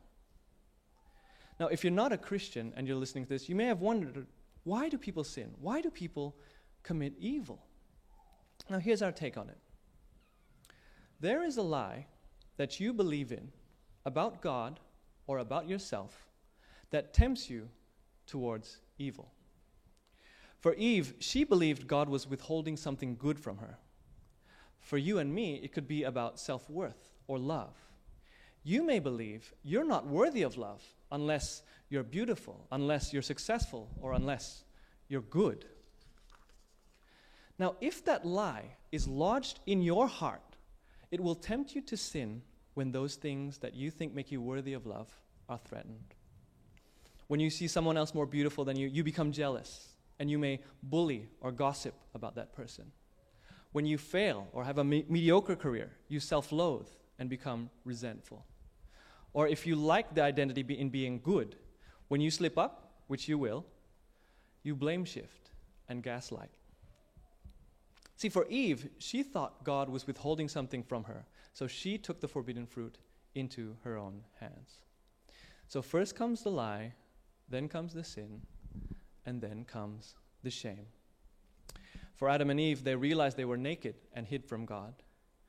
Now, 1.60 1.68
if 1.68 1.84
you're 1.84 1.92
not 1.92 2.12
a 2.12 2.18
Christian 2.18 2.72
and 2.76 2.88
you're 2.88 2.96
listening 2.96 3.24
to 3.24 3.30
this, 3.30 3.48
you 3.48 3.54
may 3.54 3.66
have 3.66 3.80
wondered 3.80 4.26
why 4.64 4.88
do 4.88 4.98
people 4.98 5.24
sin? 5.24 5.50
Why 5.60 5.80
do 5.80 5.90
people 5.90 6.34
commit 6.82 7.14
evil? 7.18 7.62
Now, 8.68 8.78
here's 8.78 9.02
our 9.02 9.12
take 9.12 9.36
on 9.36 9.48
it 9.48 9.58
there 11.20 11.44
is 11.44 11.56
a 11.56 11.62
lie 11.62 12.06
that 12.56 12.80
you 12.80 12.92
believe 12.92 13.32
in 13.32 13.50
about 14.04 14.42
God 14.42 14.80
or 15.26 15.38
about 15.38 15.68
yourself 15.68 16.26
that 16.90 17.14
tempts 17.14 17.48
you 17.48 17.68
towards 18.26 18.78
evil. 18.98 19.30
For 20.60 20.74
Eve, 20.74 21.14
she 21.18 21.44
believed 21.44 21.86
God 21.86 22.08
was 22.08 22.28
withholding 22.28 22.76
something 22.76 23.16
good 23.16 23.38
from 23.38 23.58
her. 23.58 23.78
For 24.84 24.98
you 24.98 25.18
and 25.18 25.34
me, 25.34 25.56
it 25.62 25.72
could 25.72 25.88
be 25.88 26.02
about 26.02 26.38
self 26.38 26.68
worth 26.68 27.10
or 27.26 27.38
love. 27.38 27.74
You 28.62 28.84
may 28.84 28.98
believe 28.98 29.52
you're 29.62 29.84
not 29.84 30.06
worthy 30.06 30.42
of 30.42 30.58
love 30.58 30.82
unless 31.10 31.62
you're 31.88 32.02
beautiful, 32.02 32.66
unless 32.70 33.12
you're 33.12 33.22
successful, 33.22 33.88
or 34.00 34.12
unless 34.12 34.64
you're 35.08 35.22
good. 35.22 35.64
Now, 37.58 37.76
if 37.80 38.04
that 38.04 38.26
lie 38.26 38.76
is 38.92 39.08
lodged 39.08 39.60
in 39.66 39.80
your 39.80 40.06
heart, 40.06 40.56
it 41.10 41.20
will 41.20 41.34
tempt 41.34 41.74
you 41.74 41.80
to 41.82 41.96
sin 41.96 42.42
when 42.74 42.92
those 42.92 43.14
things 43.14 43.58
that 43.58 43.74
you 43.74 43.90
think 43.90 44.14
make 44.14 44.30
you 44.30 44.42
worthy 44.42 44.74
of 44.74 44.86
love 44.86 45.08
are 45.48 45.58
threatened. 45.58 46.14
When 47.28 47.40
you 47.40 47.48
see 47.48 47.68
someone 47.68 47.96
else 47.96 48.12
more 48.12 48.26
beautiful 48.26 48.64
than 48.64 48.76
you, 48.76 48.88
you 48.88 49.02
become 49.02 49.32
jealous 49.32 49.88
and 50.18 50.30
you 50.30 50.38
may 50.38 50.60
bully 50.82 51.28
or 51.40 51.52
gossip 51.52 51.94
about 52.14 52.34
that 52.34 52.52
person. 52.52 52.92
When 53.74 53.86
you 53.86 53.98
fail 53.98 54.46
or 54.52 54.62
have 54.62 54.78
a 54.78 54.84
me- 54.84 55.04
mediocre 55.08 55.56
career, 55.56 55.90
you 56.06 56.20
self 56.20 56.52
loathe 56.52 56.86
and 57.18 57.28
become 57.28 57.70
resentful. 57.84 58.46
Or 59.32 59.48
if 59.48 59.66
you 59.66 59.74
like 59.74 60.14
the 60.14 60.22
identity 60.22 60.62
be 60.62 60.78
in 60.78 60.90
being 60.90 61.20
good, 61.20 61.56
when 62.06 62.20
you 62.20 62.30
slip 62.30 62.56
up, 62.56 63.02
which 63.08 63.28
you 63.28 63.36
will, 63.36 63.66
you 64.62 64.76
blame 64.76 65.04
shift 65.04 65.50
and 65.88 66.04
gaslight. 66.04 66.52
See, 68.14 68.28
for 68.28 68.46
Eve, 68.46 68.90
she 68.98 69.24
thought 69.24 69.64
God 69.64 69.88
was 69.88 70.06
withholding 70.06 70.48
something 70.48 70.84
from 70.84 71.02
her, 71.02 71.26
so 71.52 71.66
she 71.66 71.98
took 71.98 72.20
the 72.20 72.28
forbidden 72.28 72.66
fruit 72.66 72.98
into 73.34 73.76
her 73.82 73.98
own 73.98 74.22
hands. 74.38 74.78
So 75.66 75.82
first 75.82 76.14
comes 76.14 76.44
the 76.44 76.52
lie, 76.52 76.94
then 77.48 77.68
comes 77.68 77.92
the 77.92 78.04
sin, 78.04 78.42
and 79.26 79.40
then 79.40 79.64
comes 79.64 80.14
the 80.44 80.50
shame. 80.50 80.86
For 82.14 82.28
Adam 82.28 82.50
and 82.50 82.60
Eve, 82.60 82.84
they 82.84 82.94
realized 82.94 83.36
they 83.36 83.44
were 83.44 83.56
naked 83.56 83.96
and 84.12 84.26
hid 84.26 84.44
from 84.44 84.66
God, 84.66 84.94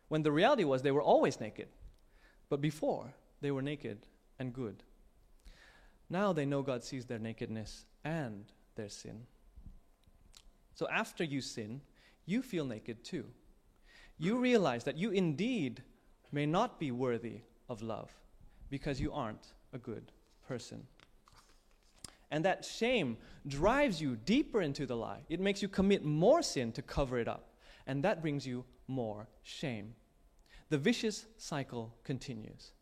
when 0.08 0.24
the 0.24 0.32
reality 0.32 0.64
was 0.64 0.82
they 0.82 0.92
were 0.92 1.02
always 1.02 1.40
naked. 1.40 1.68
But 2.50 2.62
before, 2.62 3.14
they 3.42 3.52
were 3.52 3.62
naked 3.62 4.08
and 4.40 4.54
good. 4.54 4.84
Now 6.10 6.34
they 6.34 6.46
know 6.46 6.62
God 6.62 6.84
sees 6.84 7.06
their 7.06 7.20
nakedness 7.20 7.86
and 8.04 8.46
their 8.76 8.90
sin. 8.90 9.26
So 10.76 10.88
after 10.90 11.24
you 11.24 11.42
sin, 11.42 11.82
you 12.26 12.42
feel 12.42 12.66
naked 12.66 13.04
too. 13.04 13.26
You 14.18 14.40
realize 14.40 14.84
that 14.84 14.98
you 14.98 15.12
indeed 15.12 15.82
may 16.32 16.46
not 16.46 16.80
be 16.80 16.92
worthy 16.92 17.42
of 17.70 17.82
love 17.82 18.12
because 18.70 19.00
you 19.00 19.12
aren't 19.12 19.54
a 19.74 19.78
good 19.78 20.12
person. 20.48 20.86
And 22.36 22.44
that 22.44 22.66
shame 22.66 23.16
drives 23.48 24.02
you 24.02 24.18
deeper 24.18 24.62
into 24.62 24.86
the 24.86 24.98
lie. 24.98 25.22
It 25.30 25.40
makes 25.40 25.62
you 25.62 25.70
commit 25.70 26.04
more 26.04 26.42
sin 26.42 26.74
to 26.74 26.82
cover 26.82 27.18
it 27.18 27.30
up. 27.30 27.54
And 27.88 28.04
that 28.04 28.22
brings 28.22 28.46
you 28.46 28.66
more 28.90 29.30
shame. 29.42 29.96
The 30.68 30.78
vicious 30.78 31.28
cycle 31.38 31.94
continues. 32.04 32.74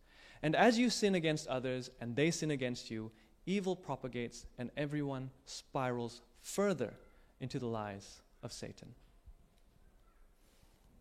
And 0.42 0.56
as 0.56 0.80
you 0.80 0.90
sin 0.90 1.14
against 1.14 1.46
others 1.46 1.92
and 2.02 2.16
they 2.16 2.32
sin 2.32 2.50
against 2.50 2.90
you, 2.90 3.12
evil 3.46 3.76
propagates 3.76 4.48
and 4.58 4.72
everyone 4.76 5.30
spirals 5.46 6.24
further 6.42 6.96
into 7.40 7.60
the 7.60 7.68
lies 7.68 8.24
of 8.42 8.52
Satan. 8.52 8.96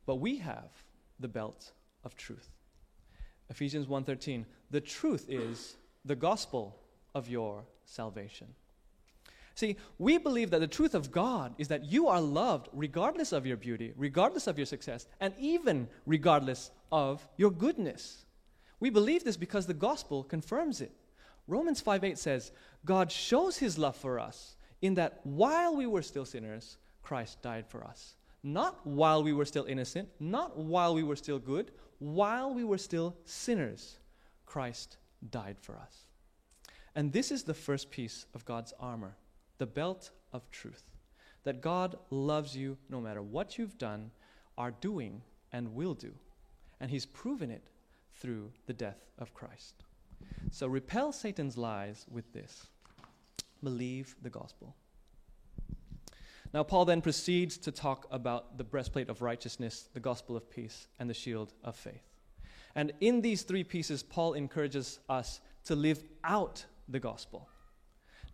But 0.05 0.17
we 0.17 0.37
have 0.37 0.85
the 1.19 1.29
belt 1.29 1.73
of 2.05 2.17
truth. 2.17 2.51
Ephesians 3.49 3.87
1:13 3.87 4.45
The 4.71 4.83
truth 4.83 5.25
is 5.31 5.79
the 6.05 6.17
gospel 6.17 6.82
of 7.15 7.29
your 7.29 7.65
salvation. 7.85 8.49
See, 9.55 9.77
we 9.99 10.19
believe 10.19 10.51
that 10.51 10.61
the 10.61 10.67
truth 10.67 10.95
of 10.95 11.13
God 11.13 11.55
is 11.59 11.69
that 11.69 11.85
you 11.85 12.09
are 12.09 12.21
loved 12.21 12.69
regardless 12.73 13.33
of 13.33 13.47
your 13.47 13.57
beauty, 13.57 13.93
regardless 13.97 14.47
of 14.47 14.59
your 14.59 14.67
success, 14.67 15.07
and 15.21 15.35
even 15.39 15.89
regardless 16.07 16.71
of 16.91 17.27
your 17.37 17.51
goodness. 17.51 18.25
We 18.81 18.91
believe 18.91 19.25
this 19.25 19.37
because 19.37 19.67
the 19.67 19.75
gospel 19.75 20.25
confirms 20.25 20.81
it. 20.81 20.91
Romans 21.47 21.81
5 21.81 22.05
8 22.05 22.19
says, 22.19 22.53
God 22.85 23.13
shows 23.13 23.59
his 23.59 23.79
love 23.79 23.97
for 23.97 24.19
us 24.19 24.57
in 24.81 24.95
that 24.95 25.21
while 25.25 25.77
we 25.77 25.87
were 25.87 26.03
still 26.03 26.25
sinners, 26.25 26.79
Christ 27.03 27.43
died 27.43 27.67
for 27.69 27.85
us. 27.85 28.15
Not 28.43 28.85
while 28.87 29.23
we 29.23 29.33
were 29.33 29.45
still 29.45 29.65
innocent, 29.65 30.09
not 30.19 30.57
while 30.57 30.95
we 30.95 31.03
were 31.03 31.17
still 31.17 31.39
good, 31.39 31.71
while 31.99 32.53
we 32.53 32.65
were 32.65 32.79
still 32.79 33.17
sinners, 33.25 33.99
Christ 34.47 34.97
died 35.31 35.57
for 35.61 35.77
us. 35.77 36.09
And 36.95 37.13
this 37.13 37.31
is 37.31 37.45
the 37.45 37.55
first 37.55 37.91
piece 37.91 38.27
of 38.35 38.45
God's 38.45 38.73
armor 38.79 39.17
the 39.59 39.67
belt 39.67 40.11
of 40.33 40.51
truth. 40.51 40.83
That 41.45 41.61
God 41.61 41.97
loves 42.11 42.57
you 42.57 42.77
no 42.89 43.01
matter 43.01 43.23
what 43.23 43.59
you've 43.59 43.79
done, 43.79 44.11
are 44.59 44.71
doing, 44.71 45.23
and 45.53 45.75
will 45.75 45.95
do. 45.95 46.13
And 46.81 46.91
He's 46.91 47.07
proven 47.07 47.51
it 47.51 47.69
through 48.15 48.51
the 48.67 48.73
death 48.73 49.05
of 49.19 49.35
Christ. 49.35 49.85
So 50.51 50.67
repel 50.67 51.13
Satan's 51.13 51.57
lies 51.57 52.07
with 52.11 52.33
this 52.33 52.67
believe 53.63 54.17
the 54.23 54.31
gospel. 54.31 54.75
Now, 56.53 56.63
Paul 56.63 56.85
then 56.85 57.01
proceeds 57.01 57.57
to 57.59 57.73
talk 57.73 58.07
about 58.11 58.59
the 58.59 58.65
breastplate 58.65 59.09
of 59.09 59.23
righteousness, 59.23 59.89
the 59.95 60.01
gospel 60.01 60.37
of 60.37 60.51
peace, 60.51 60.89
and 60.99 61.09
the 61.09 61.15
shield 61.15 61.53
of 61.65 61.77
faith. 61.77 62.03
And 62.75 62.93
in 63.01 63.21
these 63.21 63.43
three 63.43 63.65
pieces, 63.65 64.03
Paul 64.03 64.35
encourages 64.35 64.99
us 65.09 65.41
to 65.65 65.75
live 65.75 66.03
out 66.25 66.67
the 66.89 67.01
gospel. 67.01 67.49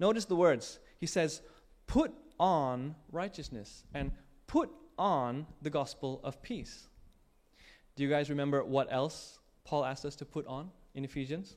Notice 0.01 0.25
the 0.25 0.37
words. 0.37 0.79
He 0.99 1.07
says, 1.07 1.43
put 1.87 2.13
on 2.39 2.95
righteousness 3.11 3.85
and 3.95 4.13
put 4.47 4.71
on 4.99 5.47
the 5.63 5.71
gospel 5.71 6.21
of 6.25 6.43
peace. 6.43 6.89
Do 7.97 8.03
you 8.03 8.09
guys 8.09 8.31
remember 8.31 8.63
what 8.65 8.93
else 8.93 9.39
Paul 9.65 9.85
asked 9.85 10.05
us 10.05 10.17
to 10.17 10.25
put 10.25 10.47
on 10.47 10.71
in 10.95 11.05
Ephesians? 11.05 11.57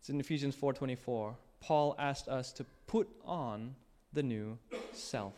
It's 0.00 0.10
in 0.10 0.20
Ephesians 0.20 0.54
4:24. 0.56 1.34
Paul 1.60 1.94
asked 1.98 2.28
us 2.28 2.52
to 2.52 2.64
put 2.86 3.08
on 3.24 3.74
the 4.12 4.22
new 4.22 4.58
self. 4.92 5.34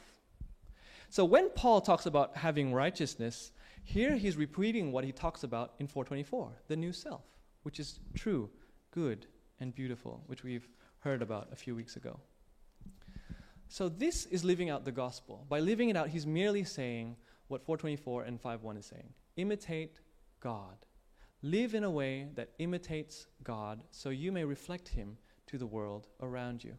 So 1.09 1.25
when 1.25 1.51
Paul 1.51 1.81
talks 1.81 2.07
about 2.07 2.37
having 2.37 2.75
righteousness, 2.75 3.53
here 3.85 4.17
he's 4.17 4.37
repeating 4.37 4.91
what 4.91 5.05
he 5.05 5.13
talks 5.13 5.45
about 5.45 5.75
in 5.79 5.87
424, 5.87 6.51
the 6.67 6.77
new 6.77 6.93
self, 6.93 7.23
which 7.63 7.79
is 7.79 8.01
true, 8.15 8.51
good, 8.91 9.27
and 9.61 9.75
beautiful, 9.75 10.23
which 10.27 10.43
we've 10.45 10.69
heard 11.01 11.23
about 11.23 11.49
a 11.53 11.57
few 11.57 11.75
weeks 11.75 11.97
ago. 11.97 12.19
So 13.69 13.89
this 13.89 14.27
is 14.27 14.45
living 14.45 14.71
out 14.71 14.85
the 14.85 14.93
gospel. 14.93 15.45
By 15.49 15.61
living 15.61 15.89
it 15.89 15.97
out, 15.97 16.09
he's 16.09 16.27
merely 16.27 16.65
saying 16.65 17.17
what 17.49 17.65
424 17.65 18.25
and 18.25 18.41
51 18.41 18.77
is 18.77 18.87
saying. 18.87 19.13
Imitate 19.37 20.01
God. 20.41 20.77
Live 21.43 21.75
in 21.75 21.85
a 21.85 21.91
way 21.91 22.29
that 22.35 22.51
imitates 22.59 23.27
God 23.43 23.83
so 23.91 24.11
you 24.11 24.33
may 24.33 24.45
reflect 24.45 24.89
him 24.89 25.19
to 25.47 25.59
the 25.59 25.67
world 25.67 26.09
around 26.21 26.65
you. 26.65 26.75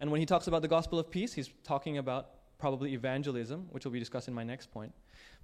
And 0.00 0.10
when 0.10 0.20
he 0.20 0.26
talks 0.26 0.46
about 0.46 0.62
the 0.62 0.68
gospel 0.68 0.98
of 0.98 1.10
peace, 1.10 1.32
he's 1.32 1.50
talking 1.64 1.98
about 1.98 2.30
probably 2.58 2.92
evangelism, 2.94 3.66
which 3.70 3.84
we'll 3.84 3.92
be 3.92 3.98
discussed 3.98 4.28
in 4.28 4.34
my 4.34 4.44
next 4.44 4.70
point. 4.70 4.92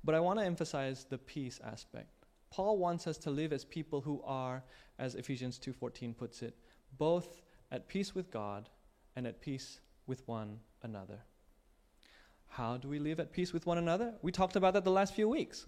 But 0.03 0.15
I 0.15 0.21
want 0.21 0.39
to 0.39 0.45
emphasize 0.45 1.07
the 1.09 1.19
peace 1.19 1.61
aspect. 1.65 2.09
Paul 2.55 2.79
wants 2.79 3.09
us 3.09 3.19
to 3.19 3.33
live 3.33 3.53
as 3.53 3.65
people 3.65 4.01
who 4.01 4.23
are, 4.23 4.63
as 5.01 5.17
Ephesians 5.17 5.59
2:14 5.59 6.15
puts 6.15 6.41
it, 6.41 6.57
both 6.99 7.43
at 7.73 7.89
peace 7.89 8.15
with 8.15 8.31
God 8.31 8.71
and 9.17 9.27
at 9.27 9.41
peace 9.41 9.81
with 10.07 10.29
one 10.29 10.61
another. 10.83 11.25
How 12.47 12.77
do 12.77 12.89
we 12.89 13.01
live 13.01 13.19
at 13.19 13.33
peace 13.33 13.53
with 13.53 13.67
one 13.67 13.79
another? 13.79 14.17
We 14.23 14.31
talked 14.31 14.55
about 14.55 14.75
that 14.75 14.85
the 14.85 14.93
last 14.93 15.15
few 15.15 15.29
weeks. 15.29 15.67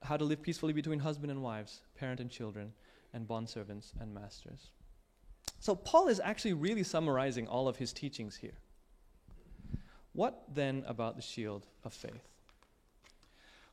How 0.00 0.16
to 0.16 0.24
live 0.24 0.40
peacefully 0.40 0.72
between 0.72 1.00
husband 1.00 1.30
and 1.30 1.42
wives, 1.42 1.82
parent 1.94 2.18
and 2.18 2.30
children, 2.30 2.72
and 3.12 3.28
bondservants 3.28 3.92
and 4.00 4.14
masters. 4.14 4.70
So, 5.58 5.76
Paul 5.76 6.08
is 6.08 6.18
actually 6.18 6.54
really 6.54 6.82
summarizing 6.82 7.46
all 7.46 7.68
of 7.68 7.76
his 7.76 7.92
teachings 7.92 8.36
here. 8.36 8.56
What 10.14 10.44
then 10.48 10.82
about 10.86 11.16
the 11.16 11.22
shield 11.22 11.66
of 11.84 11.92
faith? 11.92 12.39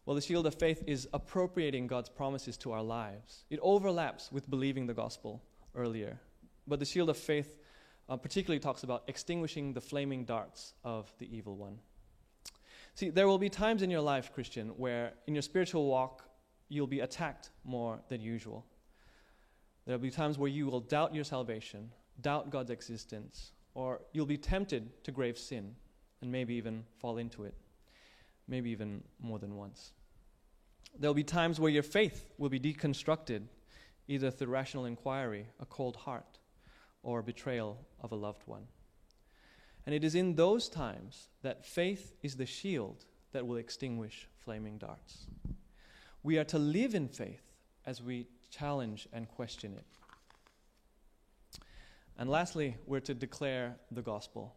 Well, 0.08 0.16
the 0.16 0.22
shield 0.22 0.48
of 0.48 0.56
faith 0.56 0.86
is 0.88 1.06
appropriating 1.12 1.86
God's 1.86 2.08
promises 2.08 2.56
to 2.60 2.72
our 2.72 2.82
lives. 2.82 3.44
It 3.50 3.60
overlaps 3.62 4.32
with 4.32 4.50
believing 4.50 4.88
the 4.88 4.94
gospel 4.94 5.44
earlier. 5.76 6.18
But 6.66 6.80
the 6.80 6.86
shield 6.86 7.10
of 7.10 7.18
faith 7.18 7.58
uh, 8.08 8.16
particularly 8.16 8.62
talks 8.62 8.84
about 8.84 9.04
extinguishing 9.08 9.74
the 9.74 9.82
flaming 9.82 10.24
darts 10.24 10.76
of 10.86 11.14
the 11.20 11.28
evil 11.36 11.58
one. 11.58 11.80
See, 12.96 13.10
there 13.10 13.28
will 13.28 13.38
be 13.38 13.50
times 13.50 13.82
in 13.82 13.92
your 13.92 14.00
life, 14.00 14.32
Christian, 14.34 14.70
where 14.78 15.12
in 15.28 15.36
your 15.36 15.42
spiritual 15.42 15.88
walk, 15.88 16.24
you'll 16.70 16.88
be 16.88 17.02
attacked 17.02 17.50
more 17.66 18.00
than 18.08 18.22
usual. 18.22 18.66
There 19.86 19.98
will 19.98 20.04
be 20.04 20.10
times 20.10 20.38
where 20.38 20.50
you 20.50 20.68
will 20.68 20.80
doubt 20.80 21.14
your 21.14 21.26
salvation, 21.26 21.92
doubt 22.22 22.50
God's 22.50 22.72
existence, 22.72 23.52
or 23.74 24.00
you'll 24.14 24.26
be 24.26 24.38
tempted 24.38 25.04
to 25.04 25.12
grave 25.12 25.38
sin 25.38 25.76
and 26.22 26.32
maybe 26.32 26.54
even 26.54 26.86
fall 26.98 27.18
into 27.18 27.44
it, 27.44 27.56
maybe 28.48 28.70
even 28.70 29.04
more 29.20 29.40
than 29.40 29.56
once. 29.56 29.92
There'll 31.00 31.14
be 31.14 31.24
times 31.24 31.60
where 31.60 31.72
your 31.72 31.84
faith 31.84 32.30
will 32.38 32.50
be 32.50 32.60
deconstructed, 32.60 33.44
either 34.08 34.32
through 34.32 34.48
rational 34.48 34.86
inquiry, 34.86 35.48
a 35.60 35.66
cold 35.66 35.96
heart, 35.96 36.40
or 37.04 37.22
betrayal 37.22 37.78
of 38.02 38.12
a 38.12 38.16
loved 38.16 38.44
one. 38.46 38.68
And 39.86 39.94
it 39.94 40.04
is 40.04 40.16
in 40.16 40.36
those 40.36 40.68
times 40.70 41.30
that 41.44 41.66
faith 41.66 42.14
is 42.22 42.36
the 42.36 42.46
shield 42.46 43.06
that 43.32 43.46
will 43.46 43.58
extinguish 43.58 44.28
flaming 44.44 44.78
darts. 44.78 45.28
We 46.24 46.38
are 46.38 46.44
to 46.46 46.58
live 46.58 46.96
in 46.96 47.08
faith 47.08 47.44
as 47.86 48.02
we 48.02 48.28
challenge 48.50 49.08
and 49.14 49.30
question 49.30 49.74
it. 49.74 49.86
And 52.18 52.30
lastly, 52.30 52.76
we're 52.86 53.00
to 53.02 53.14
declare 53.14 53.76
the 53.92 54.02
gospel. 54.02 54.56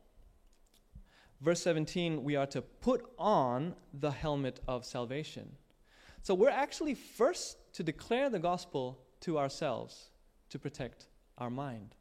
Verse 1.40 1.62
17, 1.62 2.22
we 2.22 2.36
are 2.36 2.46
to 2.46 2.60
put 2.60 3.04
on 3.18 3.74
the 3.94 4.10
helmet 4.10 4.60
of 4.68 4.84
salvation. 4.84 5.50
So 6.22 6.34
we're 6.34 6.50
actually 6.50 6.94
first 6.94 7.56
to 7.74 7.82
declare 7.82 8.28
the 8.28 8.38
gospel 8.38 8.98
to 9.20 9.38
ourselves 9.38 10.10
to 10.50 10.58
protect 10.58 11.06
our 11.38 11.48
mind. 11.48 11.94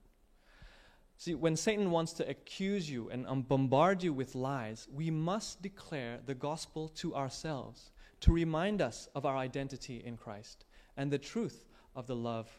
See, 1.17 1.35
when 1.35 1.55
Satan 1.55 1.91
wants 1.91 2.13
to 2.13 2.29
accuse 2.29 2.89
you 2.89 3.09
and 3.09 3.27
um, 3.27 3.41
bombard 3.41 4.03
you 4.03 4.13
with 4.13 4.35
lies, 4.35 4.87
we 4.91 5.11
must 5.11 5.61
declare 5.61 6.19
the 6.25 6.35
gospel 6.35 6.89
to 6.95 7.15
ourselves 7.15 7.91
to 8.21 8.31
remind 8.31 8.81
us 8.81 9.07
of 9.15 9.25
our 9.25 9.37
identity 9.37 10.01
in 10.05 10.17
Christ 10.17 10.65
and 10.97 11.11
the 11.11 11.17
truth 11.17 11.65
of 11.95 12.07
the 12.07 12.15
love 12.15 12.49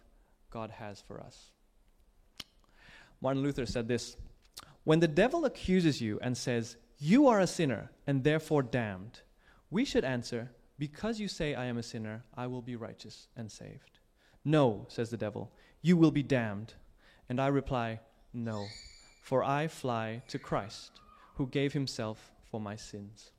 God 0.51 0.71
has 0.71 1.01
for 1.01 1.21
us. 1.21 1.53
Martin 3.21 3.43
Luther 3.43 3.67
said 3.67 3.89
this 3.89 4.17
When 4.85 5.01
the 5.01 5.09
devil 5.09 5.45
accuses 5.45 6.01
you 6.01 6.19
and 6.23 6.37
says, 6.37 6.77
You 6.99 7.27
are 7.29 7.41
a 7.41 7.47
sinner 7.47 7.91
and 8.07 8.25
therefore 8.25 8.63
damned, 8.63 9.21
we 9.71 9.85
should 9.85 10.05
answer, 10.05 10.51
Because 10.79 11.21
you 11.21 11.29
say 11.29 11.55
I 11.55 11.67
am 11.67 11.79
a 11.79 11.83
sinner, 11.83 12.25
I 12.37 12.47
will 12.47 12.63
be 12.63 12.77
righteous 12.77 13.29
and 13.37 13.51
saved. 13.51 13.99
No, 14.45 14.87
says 14.89 15.11
the 15.11 15.17
devil, 15.17 15.53
you 15.83 15.97
will 15.97 16.11
be 16.11 16.23
damned. 16.23 16.75
And 17.29 17.41
I 17.41 17.49
reply, 17.49 18.01
no, 18.33 18.67
for 19.23 19.45
I 19.45 19.69
fly 19.69 20.23
to 20.29 20.39
Christ, 20.39 21.01
who 21.35 21.47
gave 21.47 21.73
himself 21.73 22.33
for 22.51 22.61
my 22.61 22.77
sins. 22.77 23.31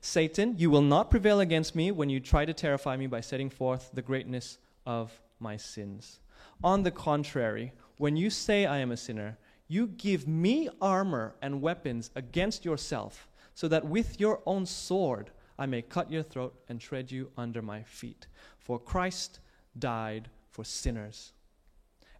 Satan, 0.00 0.54
you 0.58 0.70
will 0.70 0.82
not 0.82 1.10
prevail 1.10 1.40
against 1.40 1.76
me 1.76 1.92
when 1.92 2.08
you 2.08 2.18
try 2.18 2.44
to 2.44 2.52
terrify 2.52 2.96
me 2.96 3.06
by 3.06 3.20
setting 3.20 3.50
forth 3.50 3.90
the 3.92 4.02
greatness 4.02 4.58
of 4.86 5.20
my 5.38 5.56
sins. 5.56 6.20
On 6.64 6.82
the 6.82 6.90
contrary, 6.90 7.72
when 7.98 8.16
you 8.16 8.30
say 8.30 8.66
I 8.66 8.78
am 8.78 8.90
a 8.90 8.96
sinner, 8.96 9.38
you 9.68 9.86
give 9.86 10.26
me 10.26 10.68
armor 10.80 11.34
and 11.40 11.62
weapons 11.62 12.10
against 12.16 12.64
yourself, 12.64 13.28
so 13.54 13.68
that 13.68 13.86
with 13.86 14.18
your 14.18 14.40
own 14.46 14.66
sword 14.66 15.30
I 15.58 15.66
may 15.66 15.82
cut 15.82 16.10
your 16.10 16.22
throat 16.22 16.54
and 16.68 16.80
tread 16.80 17.12
you 17.12 17.30
under 17.36 17.62
my 17.62 17.82
feet. 17.82 18.26
For 18.58 18.78
Christ 18.78 19.40
died 19.78 20.28
for 20.50 20.64
sinners 20.64 21.32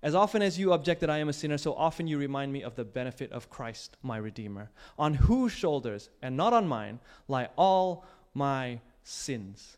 as 0.03 0.15
often 0.15 0.43
as 0.43 0.59
you 0.59 0.73
object 0.73 1.01
that 1.01 1.11
I 1.11 1.19
am 1.19 1.29
a 1.29 1.33
sinner, 1.33 1.59
so 1.59 1.75
often 1.75 2.07
you 2.07 2.19
remind 2.19 2.53
me 2.53 2.63
of 2.63 2.77
the 2.77 2.85
benefit 2.85 3.33
of 3.33 3.51
Christ, 3.51 3.97
my 4.03 4.17
Redeemer, 4.17 4.71
on 4.99 5.15
whose 5.15 5.53
shoulders, 5.53 6.09
and 6.23 6.37
not 6.37 6.53
on 6.53 6.69
mine, 6.69 7.01
lie 7.27 7.49
all 7.57 8.07
my 8.33 8.81
sins. 9.03 9.77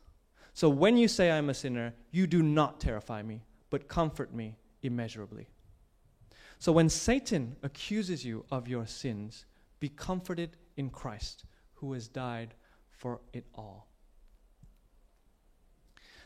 So 0.53 0.69
when 0.69 0.99
you 0.99 1.09
say 1.09 1.31
I 1.31 1.39
am 1.39 1.49
a 1.49 1.55
sinner, 1.55 1.95
you 2.11 2.27
do 2.27 2.43
not 2.43 2.81
terrify 2.81 3.23
me, 3.23 3.41
but 3.71 3.89
comfort 3.89 4.35
me 4.35 4.57
immeasurably. 4.83 5.49
So 6.61 6.73
when 6.73 6.90
Satan 6.90 7.57
accuses 7.62 8.23
you 8.23 8.44
of 8.51 8.68
your 8.68 8.87
sins, 8.87 9.46
be 9.81 9.88
comforted 9.88 10.59
in 10.77 10.90
Christ, 10.90 11.44
who 11.73 11.94
has 11.94 12.07
died 12.07 12.53
for 12.90 13.23
it 13.33 13.46
all. 13.55 13.87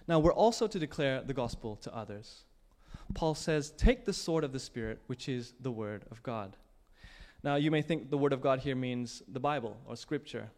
Now, 0.09 0.19
we're 0.19 0.35
also 0.35 0.67
to 0.67 0.79
declare 0.79 1.23
the 1.23 1.33
gospel 1.33 1.77
to 1.77 1.95
others. 1.95 2.43
Paul 3.15 3.37
says, 3.37 3.71
Take 3.71 4.05
the 4.05 4.13
sword 4.13 4.43
of 4.43 4.53
the 4.53 4.59
Spirit, 4.59 5.01
which 5.07 5.29
is 5.29 5.55
the 5.61 5.71
Word 5.71 6.05
of 6.11 6.21
God. 6.25 6.57
Now, 7.45 7.55
you 7.55 7.71
may 7.71 7.81
think 7.81 8.11
the 8.11 8.19
Word 8.19 8.33
of 8.33 8.41
God 8.41 8.59
here 8.59 8.75
means 8.75 9.23
the 9.29 9.41
Bible 9.41 9.77
or 9.87 9.95
Scripture. 9.95 10.51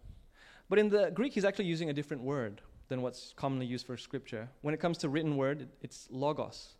But 0.70 0.78
in 0.78 0.88
the 0.88 1.10
Greek, 1.10 1.34
he's 1.34 1.44
actually 1.44 1.66
using 1.66 1.90
a 1.90 1.92
different 1.92 2.22
word 2.22 2.62
than 2.88 3.02
what's 3.02 3.34
commonly 3.36 3.66
used 3.66 3.86
for 3.86 3.98
Scripture. 3.98 4.48
When 4.62 4.72
it 4.72 4.80
comes 4.80 4.96
to 4.98 5.10
written 5.10 5.36
word, 5.36 5.68
it's 5.82 6.08
logos. 6.10 6.76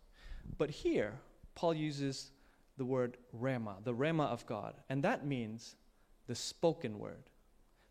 But 0.57 0.71
here, 0.71 1.13
Paul 1.53 1.75
uses 1.75 2.31
the 2.77 2.85
word 2.85 3.17
rhema, 3.35 3.83
the 3.83 3.93
rhema 3.93 4.27
of 4.27 4.45
God. 4.45 4.75
And 4.89 5.03
that 5.03 5.25
means 5.25 5.75
the 6.27 6.35
spoken 6.35 6.99
word, 6.99 7.29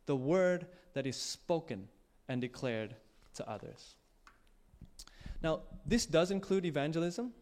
the 0.07 0.17
word 0.17 0.67
that 0.95 1.07
is 1.07 1.17
spoken 1.17 1.89
and 2.29 2.41
declared 2.41 2.95
to 3.35 3.49
others. 3.49 3.97
Now, 5.43 5.61
this 5.85 6.07
does 6.07 6.31
include 6.31 6.65
evangelism 6.65 7.33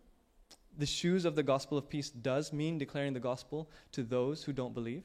the 0.76 0.86
shoes 0.86 1.24
of 1.24 1.36
the 1.36 1.42
gospel 1.42 1.78
of 1.78 1.88
peace 1.88 2.10
does 2.10 2.52
mean 2.52 2.78
declaring 2.78 3.12
the 3.12 3.20
gospel 3.20 3.70
to 3.92 4.02
those 4.02 4.42
who 4.42 4.52
don't 4.52 4.74
believe, 4.74 5.04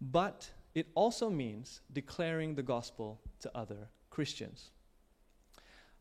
but 0.00 0.50
it 0.74 0.88
also 0.94 1.28
means 1.28 1.80
declaring 1.92 2.54
the 2.54 2.62
gospel 2.62 3.20
to 3.40 3.50
other 3.54 3.88
Christians. 4.10 4.70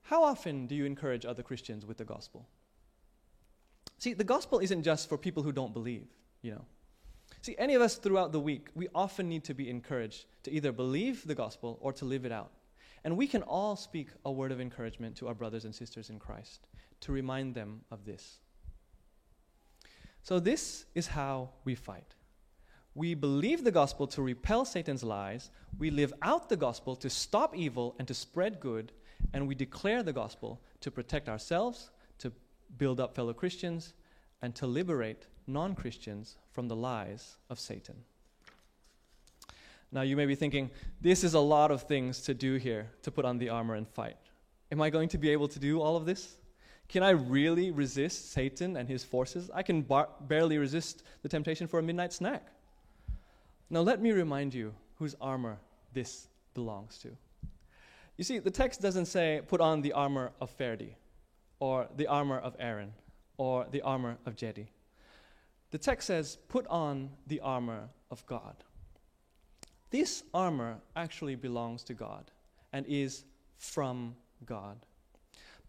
How 0.04 0.24
often 0.24 0.68
do 0.68 0.76
you 0.76 0.86
encourage 0.86 1.26
other 1.26 1.44
Christians 1.44 1.86
with 1.86 1.98
the 1.98 2.06
gospel? 2.06 2.48
See, 4.04 4.14
the 4.14 4.26
gospel 4.26 4.60
isn't 4.60 4.84
just 4.84 5.08
for 5.08 5.18
people 5.18 5.44
who 5.44 5.54
don't 5.54 5.74
believe, 5.74 6.08
you 6.42 6.52
know. 6.52 6.66
See, 7.42 7.56
any 7.58 7.74
of 7.74 7.82
us 7.82 7.96
throughout 7.96 8.34
the 8.34 8.40
week, 8.42 8.68
we 8.76 8.90
often 8.94 9.30
need 9.30 9.46
to 9.46 9.54
be 9.54 9.70
encouraged 9.70 10.26
to 10.44 10.52
either 10.52 10.74
believe 10.74 11.26
the 11.26 11.34
gospel 11.34 11.78
or 11.80 11.94
to 11.94 12.04
live 12.04 12.26
it 12.26 12.32
out. 12.34 12.52
And 13.06 13.16
we 13.16 13.28
can 13.28 13.44
all 13.44 13.78
speak 13.78 14.10
a 14.26 14.30
word 14.30 14.52
of 14.52 14.60
encouragement 14.60 15.16
to 15.16 15.30
our 15.30 15.34
brothers 15.34 15.64
and 15.64 15.74
sisters 15.74 16.10
in 16.10 16.20
Christ 16.20 16.68
to 17.00 17.14
remind 17.14 17.56
them 17.56 17.80
of 17.92 18.04
this. 18.04 18.40
So, 20.22 20.38
this 20.38 20.84
is 20.96 21.08
how 21.08 21.52
we 21.64 21.74
fight. 21.74 22.14
We 22.96 23.14
believe 23.14 23.64
the 23.64 23.72
gospel 23.72 24.06
to 24.08 24.22
repel 24.22 24.66
Satan's 24.66 25.06
lies, 25.06 25.50
we 25.80 25.92
live 25.92 26.14
out 26.22 26.50
the 26.50 26.58
gospel 26.58 26.98
to 26.98 27.10
stop 27.10 27.56
evil 27.56 27.96
and 28.00 28.08
to 28.10 28.14
spread 28.14 28.60
good, 28.60 28.92
and 29.32 29.48
we 29.48 29.56
declare 29.56 30.04
the 30.04 30.12
gospel 30.12 30.62
to 30.82 30.92
protect 30.92 31.30
ourselves, 31.30 31.90
build 32.78 33.00
up 33.00 33.16
fellow 33.16 33.34
Christians, 33.34 33.94
and 34.42 34.54
to 34.56 34.68
liberate 34.68 35.28
non 35.48 35.76
Christians 35.76 36.38
from 36.52 36.68
the 36.68 36.76
lies 36.76 37.38
of 37.50 37.60
Satan. 37.60 37.96
Now, 39.92 40.02
you 40.02 40.18
may 40.18 40.26
be 40.26 40.36
thinking, 40.36 40.72
this 41.02 41.24
is 41.24 41.36
a 41.36 41.40
lot 41.40 41.70
of 41.70 41.84
things 41.84 42.22
to 42.22 42.34
do 42.34 42.56
here 42.56 42.90
to 43.04 43.12
put 43.12 43.26
on 43.26 43.38
the 43.38 43.50
armor 43.50 43.76
and 43.76 43.88
fight. 43.88 44.18
Am 44.72 44.82
I 44.82 44.90
going 44.90 45.08
to 45.10 45.20
be 45.20 45.30
able 45.30 45.48
to 45.50 45.60
do 45.60 45.82
all 45.82 45.96
of 45.96 46.06
this? 46.06 46.36
Can 46.90 47.04
I 47.04 47.12
really 47.12 47.70
resist 47.70 48.32
Satan 48.32 48.76
and 48.76 48.90
his 48.90 49.04
forces? 49.04 49.52
I 49.54 49.62
can 49.62 49.84
bar- 49.84 50.10
barely 50.22 50.58
resist 50.58 51.04
the 51.22 51.30
temptation 51.30 51.68
for 51.68 51.80
a 51.80 51.84
midnight 51.84 52.12
snack. 52.12 52.48
Now, 53.70 53.82
let 53.82 54.02
me 54.02 54.12
remind 54.12 54.54
you 54.54 54.74
whose 54.96 55.16
armor 55.22 55.60
this 55.94 56.28
belongs 56.54 56.98
to. 57.00 57.10
You 58.18 58.24
see, 58.24 58.40
the 58.40 58.52
text 58.52 58.82
doesn't 58.82 59.06
say, 59.06 59.42
put 59.48 59.62
on 59.62 59.82
the 59.82 59.94
armor 59.94 60.32
of 60.42 60.56
Ferdi, 60.58 60.96
or 61.64 61.88
the 61.96 62.08
armor 62.08 62.38
of 62.40 62.58
Aaron, 62.60 62.92
or 63.38 63.66
the 63.72 63.82
armor 63.84 64.18
of 64.26 64.36
Jedi. 64.36 64.68
The 65.72 65.78
text 65.78 66.08
says, 66.08 66.38
put 66.50 66.68
on 66.68 67.10
the 67.28 67.40
armor 67.40 67.88
of 68.12 68.26
God. 68.26 68.56
This 69.90 70.24
armor 70.34 70.80
actually 70.98 71.36
belongs 71.36 71.82
to 71.86 71.94
God 71.94 72.32
and 72.74 72.86
is 72.86 73.24
from 73.56 74.14
God. 74.46 74.76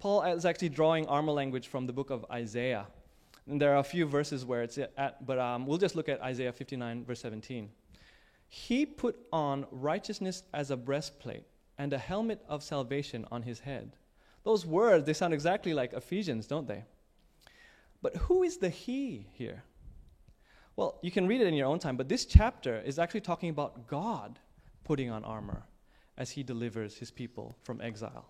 Paul 0.00 0.24
is 0.24 0.44
actually 0.44 0.70
drawing 0.70 1.07
armor 1.07 1.30
language 1.30 1.68
from 1.68 1.87
the 1.87 1.92
book 1.92 2.11
of 2.11 2.26
Isaiah. 2.28 2.88
And 3.46 3.62
there 3.62 3.72
are 3.72 3.78
a 3.78 3.85
few 3.85 4.04
verses 4.04 4.44
where 4.44 4.64
it's 4.64 4.78
at, 4.78 5.24
but 5.24 5.38
um, 5.38 5.64
we'll 5.64 5.78
just 5.78 5.94
look 5.94 6.09
at 6.09 6.20
Isaiah 6.20 6.52
59, 6.52 7.04
verse 7.04 7.20
17. 7.20 7.70
He 8.48 8.85
put 8.85 9.16
on 9.33 9.64
righteousness 9.70 10.42
as 10.52 10.72
a 10.72 10.76
breastplate 10.76 11.44
and 11.78 11.92
a 11.92 11.98
helmet 11.98 12.44
of 12.48 12.64
salvation 12.64 13.24
on 13.30 13.42
his 13.42 13.61
head. 13.61 13.94
Those 14.44 14.64
words, 14.66 15.07
they 15.07 15.14
sound 15.14 15.35
exactly 15.35 15.74
like 15.74 15.92
Ephesians, 15.92 16.46
don't 16.46 16.68
they? 16.68 16.85
But 18.02 18.16
who 18.16 18.42
is 18.42 18.59
the 18.59 18.68
he 18.68 19.26
here? 19.33 19.64
Well, 20.76 20.98
you 21.02 21.11
can 21.11 21.26
read 21.26 21.40
it 21.40 21.46
in 21.46 21.54
your 21.54 21.68
own 21.68 21.78
time, 21.78 21.96
but 21.96 22.09
this 22.09 22.26
chapter 22.26 22.80
is 22.80 22.98
actually 22.98 23.22
talking 23.22 23.48
about 23.48 23.87
God 23.87 24.38
putting 24.83 25.11
on 25.11 25.24
armor 25.24 25.62
as 26.18 26.30
he 26.30 26.42
delivers 26.42 26.96
his 26.96 27.11
people 27.11 27.57
from 27.62 27.80
exile. 27.80 28.26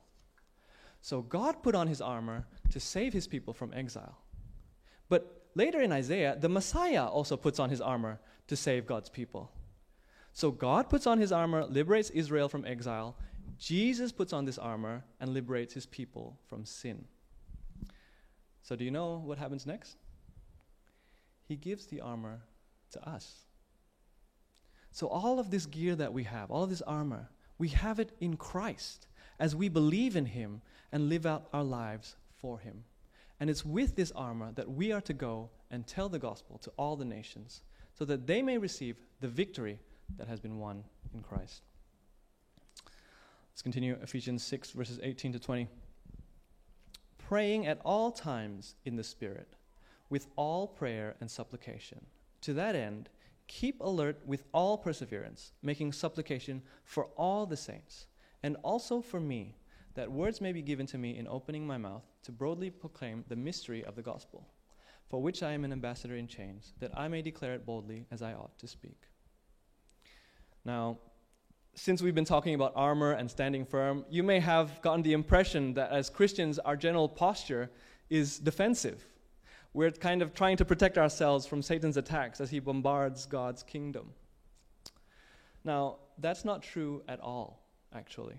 So 1.00 1.20
God 1.20 1.62
put 1.62 1.74
on 1.74 1.88
his 1.88 2.00
armor 2.00 2.46
to 2.70 2.80
save 2.80 3.12
his 3.12 3.26
people 3.26 3.52
from 3.52 3.74
exile. 3.74 4.16
But 5.08 5.48
later 5.54 5.82
in 5.82 5.92
Isaiah, 5.92 6.36
the 6.38 6.48
Messiah 6.48 7.06
also 7.06 7.36
puts 7.36 7.58
on 7.58 7.70
his 7.70 7.80
armor 7.80 8.20
to 8.46 8.56
save 8.56 8.86
God's 8.86 9.08
people. 9.08 9.50
So 10.32 10.50
God 10.50 10.88
puts 10.88 11.06
on 11.06 11.18
his 11.18 11.30
armor, 11.30 11.64
liberates 11.64 12.10
Israel 12.10 12.48
from 12.48 12.64
exile. 12.64 13.16
Jesus 13.58 14.12
puts 14.12 14.32
on 14.32 14.44
this 14.44 14.58
armor 14.58 15.04
and 15.20 15.32
liberates 15.32 15.74
his 15.74 15.86
people 15.86 16.38
from 16.48 16.64
sin. 16.64 17.04
So, 18.62 18.76
do 18.76 18.84
you 18.84 18.90
know 18.90 19.22
what 19.24 19.38
happens 19.38 19.66
next? 19.66 19.96
He 21.46 21.56
gives 21.56 21.86
the 21.86 22.00
armor 22.00 22.40
to 22.92 23.08
us. 23.08 23.44
So, 24.90 25.08
all 25.08 25.38
of 25.38 25.50
this 25.50 25.66
gear 25.66 25.94
that 25.96 26.12
we 26.12 26.24
have, 26.24 26.50
all 26.50 26.62
of 26.62 26.70
this 26.70 26.82
armor, 26.82 27.28
we 27.58 27.68
have 27.68 28.00
it 28.00 28.12
in 28.20 28.36
Christ 28.36 29.06
as 29.38 29.54
we 29.54 29.68
believe 29.68 30.16
in 30.16 30.26
Him 30.26 30.62
and 30.92 31.08
live 31.08 31.26
out 31.26 31.48
our 31.52 31.64
lives 31.64 32.16
for 32.36 32.58
Him. 32.58 32.84
And 33.40 33.50
it's 33.50 33.64
with 33.64 33.96
this 33.96 34.12
armor 34.12 34.52
that 34.54 34.70
we 34.70 34.92
are 34.92 35.00
to 35.02 35.12
go 35.12 35.50
and 35.70 35.86
tell 35.86 36.08
the 36.08 36.18
gospel 36.18 36.58
to 36.58 36.70
all 36.76 36.96
the 36.96 37.04
nations 37.04 37.62
so 37.92 38.04
that 38.04 38.26
they 38.26 38.42
may 38.42 38.58
receive 38.58 38.96
the 39.20 39.28
victory 39.28 39.78
that 40.16 40.28
has 40.28 40.40
been 40.40 40.58
won 40.58 40.84
in 41.12 41.20
Christ. 41.20 41.62
Let's 43.54 43.62
continue 43.62 43.96
Ephesians 44.02 44.42
6, 44.42 44.72
verses 44.72 44.98
18 45.00 45.34
to 45.34 45.38
20. 45.38 45.68
Praying 47.18 47.68
at 47.68 47.80
all 47.84 48.10
times 48.10 48.74
in 48.84 48.96
the 48.96 49.04
Spirit, 49.04 49.54
with 50.10 50.26
all 50.34 50.66
prayer 50.66 51.14
and 51.20 51.30
supplication. 51.30 52.04
To 52.40 52.54
that 52.54 52.74
end, 52.74 53.10
keep 53.46 53.80
alert 53.80 54.20
with 54.26 54.42
all 54.52 54.76
perseverance, 54.76 55.52
making 55.62 55.92
supplication 55.92 56.62
for 56.82 57.04
all 57.16 57.46
the 57.46 57.56
saints, 57.56 58.08
and 58.42 58.56
also 58.64 59.00
for 59.00 59.20
me, 59.20 59.54
that 59.94 60.10
words 60.10 60.40
may 60.40 60.50
be 60.50 60.60
given 60.60 60.86
to 60.86 60.98
me 60.98 61.16
in 61.16 61.28
opening 61.28 61.64
my 61.64 61.78
mouth 61.78 62.02
to 62.24 62.32
broadly 62.32 62.70
proclaim 62.70 63.24
the 63.28 63.36
mystery 63.36 63.84
of 63.84 63.94
the 63.94 64.02
gospel, 64.02 64.48
for 65.08 65.22
which 65.22 65.44
I 65.44 65.52
am 65.52 65.64
an 65.64 65.70
ambassador 65.70 66.16
in 66.16 66.26
chains, 66.26 66.72
that 66.80 66.90
I 66.98 67.06
may 67.06 67.22
declare 67.22 67.54
it 67.54 67.64
boldly 67.64 68.04
as 68.10 68.20
I 68.20 68.32
ought 68.32 68.58
to 68.58 68.66
speak. 68.66 69.10
Now, 70.64 70.98
since 71.74 72.02
we've 72.02 72.14
been 72.14 72.24
talking 72.24 72.54
about 72.54 72.72
armor 72.76 73.12
and 73.12 73.30
standing 73.30 73.64
firm, 73.64 74.04
you 74.08 74.22
may 74.22 74.40
have 74.40 74.80
gotten 74.82 75.02
the 75.02 75.12
impression 75.12 75.74
that 75.74 75.90
as 75.90 76.08
Christians, 76.08 76.58
our 76.58 76.76
general 76.76 77.08
posture 77.08 77.70
is 78.10 78.38
defensive. 78.38 79.06
We're 79.72 79.90
kind 79.90 80.22
of 80.22 80.34
trying 80.34 80.56
to 80.58 80.64
protect 80.64 80.98
ourselves 80.98 81.46
from 81.46 81.62
Satan's 81.62 81.96
attacks 81.96 82.40
as 82.40 82.50
he 82.50 82.60
bombards 82.60 83.26
God's 83.26 83.62
kingdom. 83.62 84.12
Now, 85.64 85.96
that's 86.18 86.44
not 86.44 86.62
true 86.62 87.02
at 87.08 87.20
all, 87.20 87.60
actually. 87.92 88.36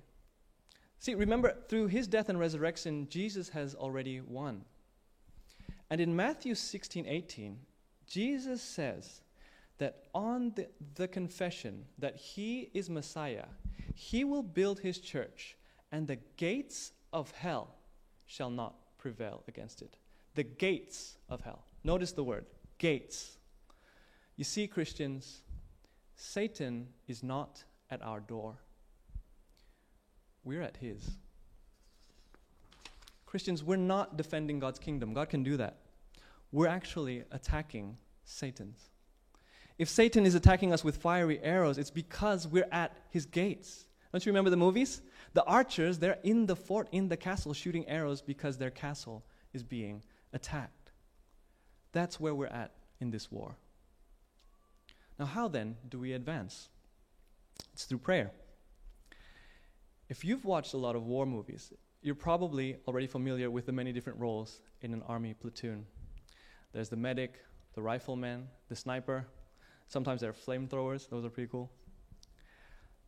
See, 0.99 1.13
remember, 1.13 1.55
through 1.67 1.87
his 1.87 2.07
death 2.07 2.29
and 2.29 2.39
resurrection, 2.39 3.07
Jesus 3.09 3.49
has 3.49 3.75
already 3.75 4.21
won. 4.21 4.63
And 5.89 5.99
in 5.99 6.15
Matthew 6.15 6.55
16 6.55 7.05
18, 7.05 7.57
Jesus 8.07 8.61
says 8.61 9.21
that 9.77 10.03
on 10.13 10.53
the, 10.55 10.67
the 10.95 11.07
confession 11.07 11.85
that 11.97 12.15
he 12.15 12.69
is 12.73 12.89
Messiah, 12.89 13.45
he 13.93 14.23
will 14.23 14.43
build 14.43 14.79
his 14.79 14.99
church, 14.99 15.57
and 15.91 16.07
the 16.07 16.17
gates 16.37 16.91
of 17.11 17.31
hell 17.31 17.75
shall 18.25 18.49
not 18.49 18.75
prevail 18.97 19.43
against 19.47 19.81
it. 19.81 19.97
The 20.35 20.43
gates 20.43 21.17
of 21.29 21.41
hell. 21.41 21.63
Notice 21.83 22.11
the 22.11 22.23
word 22.23 22.45
gates. 22.77 23.37
You 24.35 24.43
see, 24.43 24.67
Christians, 24.67 25.41
Satan 26.15 26.87
is 27.07 27.23
not 27.23 27.63
at 27.89 28.01
our 28.01 28.19
door, 28.19 28.55
we're 30.43 30.61
at 30.61 30.77
his. 30.77 31.17
Christians, 33.25 33.63
we're 33.63 33.75
not 33.75 34.17
defending 34.17 34.59
God's 34.59 34.79
kingdom. 34.79 35.13
God 35.13 35.29
can 35.29 35.43
do 35.43 35.57
that. 35.57 35.77
We're 36.51 36.67
actually 36.67 37.23
attacking 37.31 37.97
Satan's. 38.23 38.91
If 39.77 39.89
Satan 39.89 40.25
is 40.25 40.35
attacking 40.35 40.71
us 40.71 40.83
with 40.83 40.97
fiery 40.97 41.39
arrows, 41.41 41.77
it's 41.77 41.91
because 41.91 42.47
we're 42.47 42.67
at 42.71 42.95
his 43.09 43.25
gates. 43.25 43.85
Don't 44.11 44.25
you 44.25 44.31
remember 44.31 44.49
the 44.49 44.57
movies? 44.57 45.01
The 45.33 45.43
archers, 45.43 45.99
they're 45.99 46.19
in 46.23 46.45
the 46.45 46.55
fort, 46.55 46.87
in 46.93 47.09
the 47.09 47.17
castle, 47.17 47.53
shooting 47.53 47.87
arrows 47.89 48.21
because 48.21 48.57
their 48.57 48.69
castle 48.69 49.25
is 49.53 49.63
being 49.63 50.01
attacked. 50.31 50.91
That's 51.91 52.19
where 52.19 52.33
we're 52.33 52.47
at 52.47 52.71
in 53.01 53.11
this 53.11 53.29
war. 53.29 53.57
Now, 55.19 55.25
how 55.25 55.49
then 55.49 55.75
do 55.89 55.99
we 55.99 56.13
advance? 56.13 56.69
It's 57.73 57.83
through 57.85 57.99
prayer. 57.99 58.31
If 60.07 60.23
you've 60.23 60.45
watched 60.45 60.73
a 60.73 60.77
lot 60.77 60.95
of 60.95 61.05
war 61.05 61.25
movies, 61.25 61.73
you're 62.01 62.15
probably 62.15 62.77
already 62.87 63.07
familiar 63.07 63.49
with 63.49 63.65
the 63.65 63.71
many 63.71 63.91
different 63.91 64.19
roles 64.19 64.61
in 64.81 64.93
an 64.93 65.01
army 65.07 65.33
platoon. 65.33 65.85
There's 66.71 66.89
the 66.89 66.97
medic, 66.97 67.39
the 67.73 67.81
rifleman, 67.81 68.47
the 68.69 68.75
sniper, 68.75 69.25
Sometimes 69.87 70.21
they're 70.21 70.33
flamethrowers, 70.33 71.09
those 71.09 71.25
are 71.25 71.29
pretty 71.29 71.49
cool. 71.49 71.71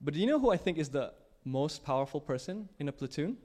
But 0.01 0.13
do 0.13 0.19
you 0.19 0.27
know 0.27 0.39
who 0.39 0.51
I 0.51 0.57
think 0.57 0.77
is 0.77 0.89
the 0.89 1.13
most 1.43 1.83
powerful 1.83 2.21
person 2.21 2.69
in 2.79 2.87
a 2.87 2.91
platoon? 2.91 3.37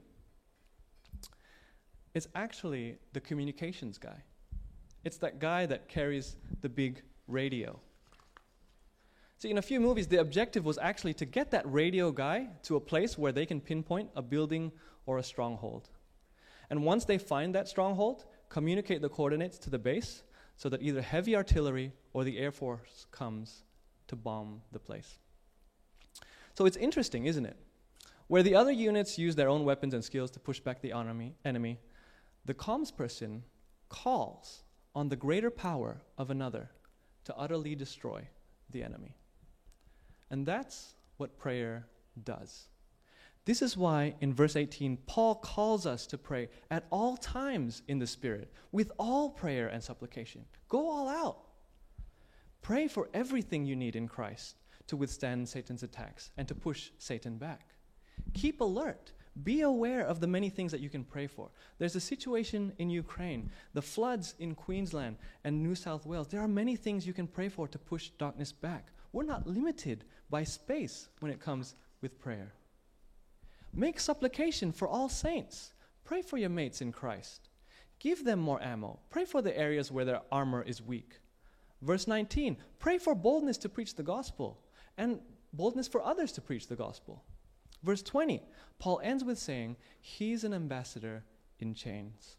It's 2.13 2.27
actually 2.35 2.97
the 3.13 3.19
communications 3.19 3.97
guy. 3.97 4.23
It's 5.03 5.17
that 5.17 5.39
guy 5.39 5.65
that 5.65 5.87
carries 5.87 6.35
the 6.61 6.69
big 6.69 7.01
radio. 7.27 7.79
See, 9.39 9.49
in 9.49 9.57
a 9.57 9.61
few 9.61 9.79
movies, 9.79 10.07
the 10.07 10.21
objective 10.21 10.63
was 10.63 10.77
actually 10.77 11.15
to 11.15 11.25
get 11.25 11.51
that 11.51 11.69
radio 11.69 12.11
guy 12.11 12.47
to 12.63 12.75
a 12.75 12.79
place 12.79 13.17
where 13.17 13.31
they 13.31 13.45
can 13.45 13.59
pinpoint 13.59 14.09
a 14.15 14.21
building 14.21 14.71
or 15.05 15.17
a 15.17 15.23
stronghold. 15.23 15.89
And 16.69 16.85
once 16.85 17.03
they 17.03 17.17
find 17.17 17.53
that 17.55 17.67
stronghold, 17.67 18.25
communicate 18.47 19.01
the 19.01 19.09
coordinates 19.09 19.57
to 19.59 19.69
the 19.69 19.79
base 19.79 20.23
so 20.55 20.69
that 20.69 20.81
either 20.81 21.01
heavy 21.01 21.35
artillery 21.35 21.93
or 22.13 22.23
the 22.23 22.37
Air 22.37 22.51
Force 22.51 23.05
comes 23.11 23.63
to 24.07 24.15
bomb 24.15 24.61
the 24.71 24.79
place. 24.79 25.17
So 26.53 26.65
it's 26.65 26.77
interesting, 26.77 27.25
isn't 27.25 27.45
it? 27.45 27.57
Where 28.27 28.43
the 28.43 28.55
other 28.55 28.71
units 28.71 29.17
use 29.17 29.35
their 29.35 29.49
own 29.49 29.65
weapons 29.65 29.93
and 29.93 30.03
skills 30.03 30.31
to 30.31 30.39
push 30.39 30.59
back 30.59 30.81
the 30.81 30.93
enemy, 30.93 31.79
the 32.45 32.53
comms 32.53 32.95
person 32.95 33.43
calls 33.89 34.63
on 34.95 35.09
the 35.09 35.15
greater 35.15 35.49
power 35.49 36.01
of 36.17 36.29
another 36.29 36.69
to 37.25 37.35
utterly 37.35 37.75
destroy 37.75 38.27
the 38.69 38.83
enemy. 38.83 39.15
And 40.29 40.45
that's 40.45 40.95
what 41.17 41.37
prayer 41.37 41.87
does. 42.23 42.67
This 43.45 43.61
is 43.61 43.75
why 43.75 44.15
in 44.21 44.33
verse 44.33 44.55
18, 44.55 44.97
Paul 45.05 45.35
calls 45.35 45.85
us 45.85 46.07
to 46.07 46.17
pray 46.17 46.49
at 46.71 46.85
all 46.91 47.17
times 47.17 47.81
in 47.87 47.99
the 47.99 48.07
Spirit, 48.07 48.51
with 48.71 48.91
all 48.97 49.29
prayer 49.29 49.67
and 49.67 49.83
supplication. 49.83 50.45
Go 50.69 50.89
all 50.89 51.09
out. 51.09 51.39
Pray 52.61 52.87
for 52.87 53.09
everything 53.13 53.65
you 53.65 53.75
need 53.75 53.97
in 53.97 54.07
Christ 54.07 54.55
to 54.87 54.95
withstand 54.95 55.49
Satan's 55.49 55.83
attacks 55.83 56.31
and 56.37 56.47
to 56.47 56.55
push 56.55 56.91
Satan 56.97 57.37
back. 57.37 57.75
Keep 58.33 58.61
alert. 58.61 59.11
Be 59.43 59.61
aware 59.61 60.05
of 60.05 60.19
the 60.19 60.27
many 60.27 60.49
things 60.49 60.71
that 60.71 60.79
you 60.79 60.89
can 60.89 61.03
pray 61.03 61.27
for. 61.27 61.49
There's 61.79 61.95
a 61.95 61.99
situation 61.99 62.71
in 62.77 62.89
Ukraine, 62.89 63.51
the 63.73 63.81
floods 63.81 64.35
in 64.39 64.55
Queensland 64.55 65.17
and 65.43 65.61
New 65.61 65.75
South 65.75 66.05
Wales. 66.05 66.27
There 66.27 66.41
are 66.41 66.47
many 66.47 66.75
things 66.75 67.05
you 67.05 67.13
can 67.13 67.27
pray 67.27 67.49
for 67.49 67.67
to 67.67 67.79
push 67.79 68.09
darkness 68.11 68.53
back. 68.53 68.87
We're 69.11 69.23
not 69.23 69.47
limited 69.47 70.05
by 70.29 70.43
space 70.43 71.09
when 71.19 71.31
it 71.31 71.41
comes 71.41 71.75
with 72.01 72.19
prayer. 72.19 72.53
Make 73.73 73.99
supplication 73.99 74.71
for 74.71 74.87
all 74.87 75.09
saints. 75.09 75.73
Pray 76.03 76.21
for 76.21 76.37
your 76.37 76.49
mates 76.49 76.81
in 76.81 76.91
Christ. 76.91 77.49
Give 77.99 78.23
them 78.23 78.39
more 78.39 78.61
ammo. 78.61 78.99
Pray 79.09 79.25
for 79.25 79.41
the 79.41 79.57
areas 79.57 79.91
where 79.91 80.05
their 80.05 80.21
armor 80.31 80.61
is 80.61 80.81
weak. 80.81 81.19
Verse 81.81 82.07
19 82.07 82.57
Pray 82.79 82.97
for 82.97 83.15
boldness 83.15 83.57
to 83.59 83.69
preach 83.69 83.95
the 83.95 84.03
gospel 84.03 84.59
and 84.97 85.19
boldness 85.53 85.87
for 85.87 86.03
others 86.03 86.31
to 86.33 86.41
preach 86.41 86.67
the 86.67 86.75
gospel. 86.75 87.23
Verse 87.83 88.01
20, 88.01 88.41
Paul 88.79 89.01
ends 89.03 89.23
with 89.23 89.37
saying, 89.37 89.75
He's 89.99 90.43
an 90.43 90.53
ambassador 90.53 91.23
in 91.59 91.73
chains. 91.73 92.37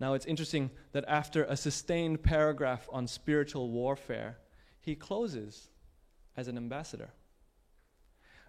Now 0.00 0.14
it's 0.14 0.26
interesting 0.26 0.70
that 0.92 1.04
after 1.08 1.44
a 1.44 1.56
sustained 1.56 2.22
paragraph 2.22 2.88
on 2.92 3.06
spiritual 3.06 3.70
warfare, 3.70 4.38
he 4.80 4.94
closes 4.94 5.70
as 6.36 6.48
an 6.48 6.56
ambassador. 6.56 7.10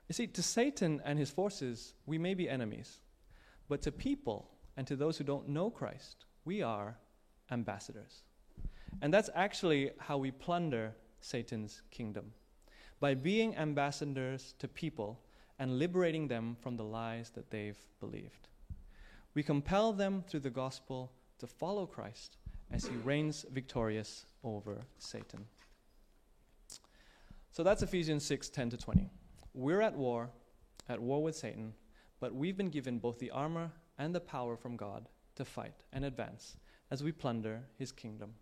You 0.10 0.14
see, 0.14 0.28
to 0.28 0.41
Satan 0.43 1.01
and 1.05 1.20
his 1.20 1.30
forces, 1.30 1.93
we 2.07 2.18
may 2.18 2.34
be 2.34 2.49
enemies, 2.49 2.99
but 3.70 3.84
to 3.84 3.91
people 3.91 4.49
and 4.76 4.88
to 4.88 4.95
those 4.95 5.18
who 5.18 5.24
don't 5.24 5.47
know 5.47 5.70
Christ, 5.70 6.26
we 6.45 6.64
are 6.64 6.97
ambassadors. 7.51 8.24
And 9.03 9.14
that's 9.14 9.30
actually 9.36 9.91
how 9.99 10.18
we 10.18 10.32
plunder 10.32 10.95
Satan's 11.22 11.84
kingdom 11.91 12.34
by 12.99 13.14
being 13.14 13.55
ambassadors 13.55 14.55
to 14.57 14.68
people 14.68 15.20
and 15.60 15.78
liberating 15.78 16.28
them 16.28 16.57
from 16.60 16.76
the 16.76 16.84
lies 16.84 17.30
that 17.36 17.51
they've 17.51 17.80
believed. 17.99 18.47
We 19.36 19.43
compel 19.43 19.93
them 19.93 20.24
through 20.28 20.39
the 20.39 20.49
gospel 20.49 21.12
to 21.38 21.45
follow 21.45 21.86
Christ 21.86 22.38
as 22.72 22.86
he 22.86 22.95
reigns 22.97 23.45
victorious 23.51 24.26
over 24.43 24.82
Satan. 24.97 25.45
So 27.51 27.62
that's 27.64 27.84
Ephesians 27.84 28.26
6 28.26 28.49
10 28.49 28.72
to 28.72 28.78
20. 28.78 29.10
We're 29.54 29.82
at 29.82 29.95
war, 29.95 30.30
at 30.88 31.02
war 31.02 31.24
with 31.24 31.36
Satan, 31.36 31.74
but 32.20 32.34
we've 32.34 32.58
been 32.58 32.70
given 32.70 33.00
both 33.00 33.20
the 33.20 33.32
armor 33.32 33.72
and 33.97 34.14
the 34.14 34.20
power 34.20 34.56
from 34.56 34.76
God 34.76 35.08
to 35.36 35.45
fight 35.45 35.74
and 35.93 36.06
advance 36.06 36.58
as 36.91 37.04
we 37.04 37.12
plunder 37.12 37.62
his 37.78 37.91
kingdom. 37.91 38.34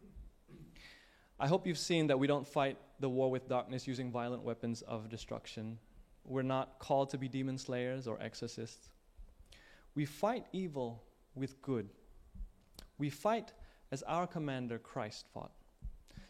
I 1.39 1.47
hope 1.47 1.67
you've 1.67 1.77
seen 1.77 2.07
that 2.07 2.17
we 2.17 2.27
don't 2.27 2.47
fight 2.47 2.77
the 2.99 3.09
war 3.09 3.29
with 3.29 3.47
darkness 3.47 3.87
using 3.87 4.11
violent 4.11 4.43
weapons 4.43 4.81
of 4.81 5.09
destruction. 5.09 5.77
We're 6.25 6.41
not 6.41 6.79
called 6.79 7.11
to 7.11 7.17
be 7.17 7.27
demon 7.27 7.57
slayers 7.57 8.07
or 8.07 8.21
exorcists. 8.21 8.89
We 9.93 10.05
fight 10.05 10.45
evil 10.51 11.03
with 11.35 11.61
good. 11.61 11.89
We 12.97 13.09
fight 13.09 13.53
as 13.91 14.01
our 14.03 14.25
commander 14.25 14.79
Christ 14.79 15.25
fought. 15.33 15.51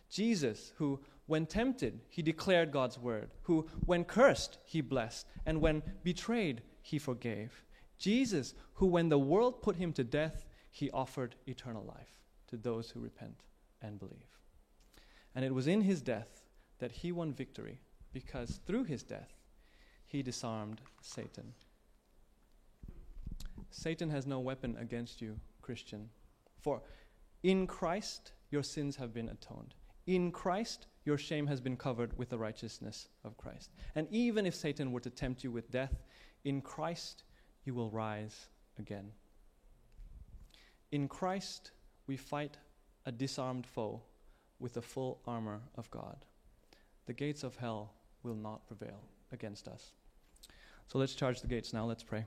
Jesus, 0.09 0.73
who, 0.77 0.99
when 1.25 1.45
tempted, 1.45 2.01
he 2.09 2.21
declared 2.21 2.71
God's 2.71 2.97
word, 2.97 3.31
who, 3.43 3.67
when 3.85 4.05
cursed, 4.05 4.57
he 4.65 4.81
blessed, 4.81 5.27
and 5.45 5.61
when 5.61 5.83
betrayed, 6.03 6.61
he 6.81 6.97
forgave. 6.97 7.63
Jesus, 7.97 8.53
who, 8.75 8.85
when 8.85 9.09
the 9.09 9.19
world 9.19 9.61
put 9.61 9.75
him 9.75 9.91
to 9.93 10.03
death, 10.03 10.45
he 10.71 10.91
offered 10.91 11.35
eternal 11.47 11.83
life 11.83 12.21
to 12.47 12.57
those 12.57 12.89
who 12.89 12.99
repent 12.99 13.41
and 13.81 13.99
believe. 13.99 14.39
And 15.35 15.43
it 15.43 15.53
was 15.53 15.67
in 15.67 15.81
his 15.81 16.01
death 16.01 16.43
that 16.79 16.91
he 16.91 17.11
won 17.11 17.33
victory, 17.33 17.81
because 18.13 18.59
through 18.65 18.85
his 18.85 19.03
death, 19.03 19.33
he 20.05 20.23
disarmed 20.23 20.79
Satan. 21.01 21.53
Satan 23.69 24.09
has 24.09 24.25
no 24.25 24.39
weapon 24.39 24.77
against 24.79 25.21
you, 25.21 25.39
Christian. 25.61 26.09
For 26.61 26.81
in 27.43 27.67
Christ, 27.67 28.31
your 28.49 28.63
sins 28.63 28.95
have 28.95 29.13
been 29.13 29.29
atoned. 29.29 29.73
In 30.07 30.31
Christ, 30.31 30.87
your 31.05 31.17
shame 31.17 31.47
has 31.47 31.61
been 31.61 31.77
covered 31.77 32.17
with 32.17 32.29
the 32.29 32.37
righteousness 32.37 33.09
of 33.23 33.37
Christ. 33.37 33.71
And 33.93 34.07
even 34.09 34.45
if 34.45 34.55
Satan 34.55 34.91
were 34.91 35.01
to 35.01 35.09
tempt 35.09 35.43
you 35.43 35.51
with 35.51 35.69
death, 35.69 36.03
in 36.43 36.61
Christ 36.61 37.23
you 37.65 37.73
will 37.73 37.89
rise 37.89 38.47
again. 38.79 39.11
In 40.91 41.09
Christ, 41.09 41.71
we 42.07 42.15
fight 42.15 42.57
a 43.05 43.11
disarmed 43.11 43.65
foe 43.65 44.01
with 44.59 44.73
the 44.73 44.81
full 44.81 45.19
armor 45.27 45.59
of 45.75 45.91
God. 45.91 46.17
The 47.05 47.13
gates 47.13 47.43
of 47.43 47.57
hell 47.57 47.93
will 48.23 48.35
not 48.35 48.65
prevail 48.67 49.01
against 49.33 49.67
us. 49.67 49.91
So 50.87 50.97
let's 50.97 51.15
charge 51.15 51.41
the 51.41 51.47
gates 51.47 51.73
now. 51.73 51.85
Let's 51.85 52.03
pray. 52.03 52.25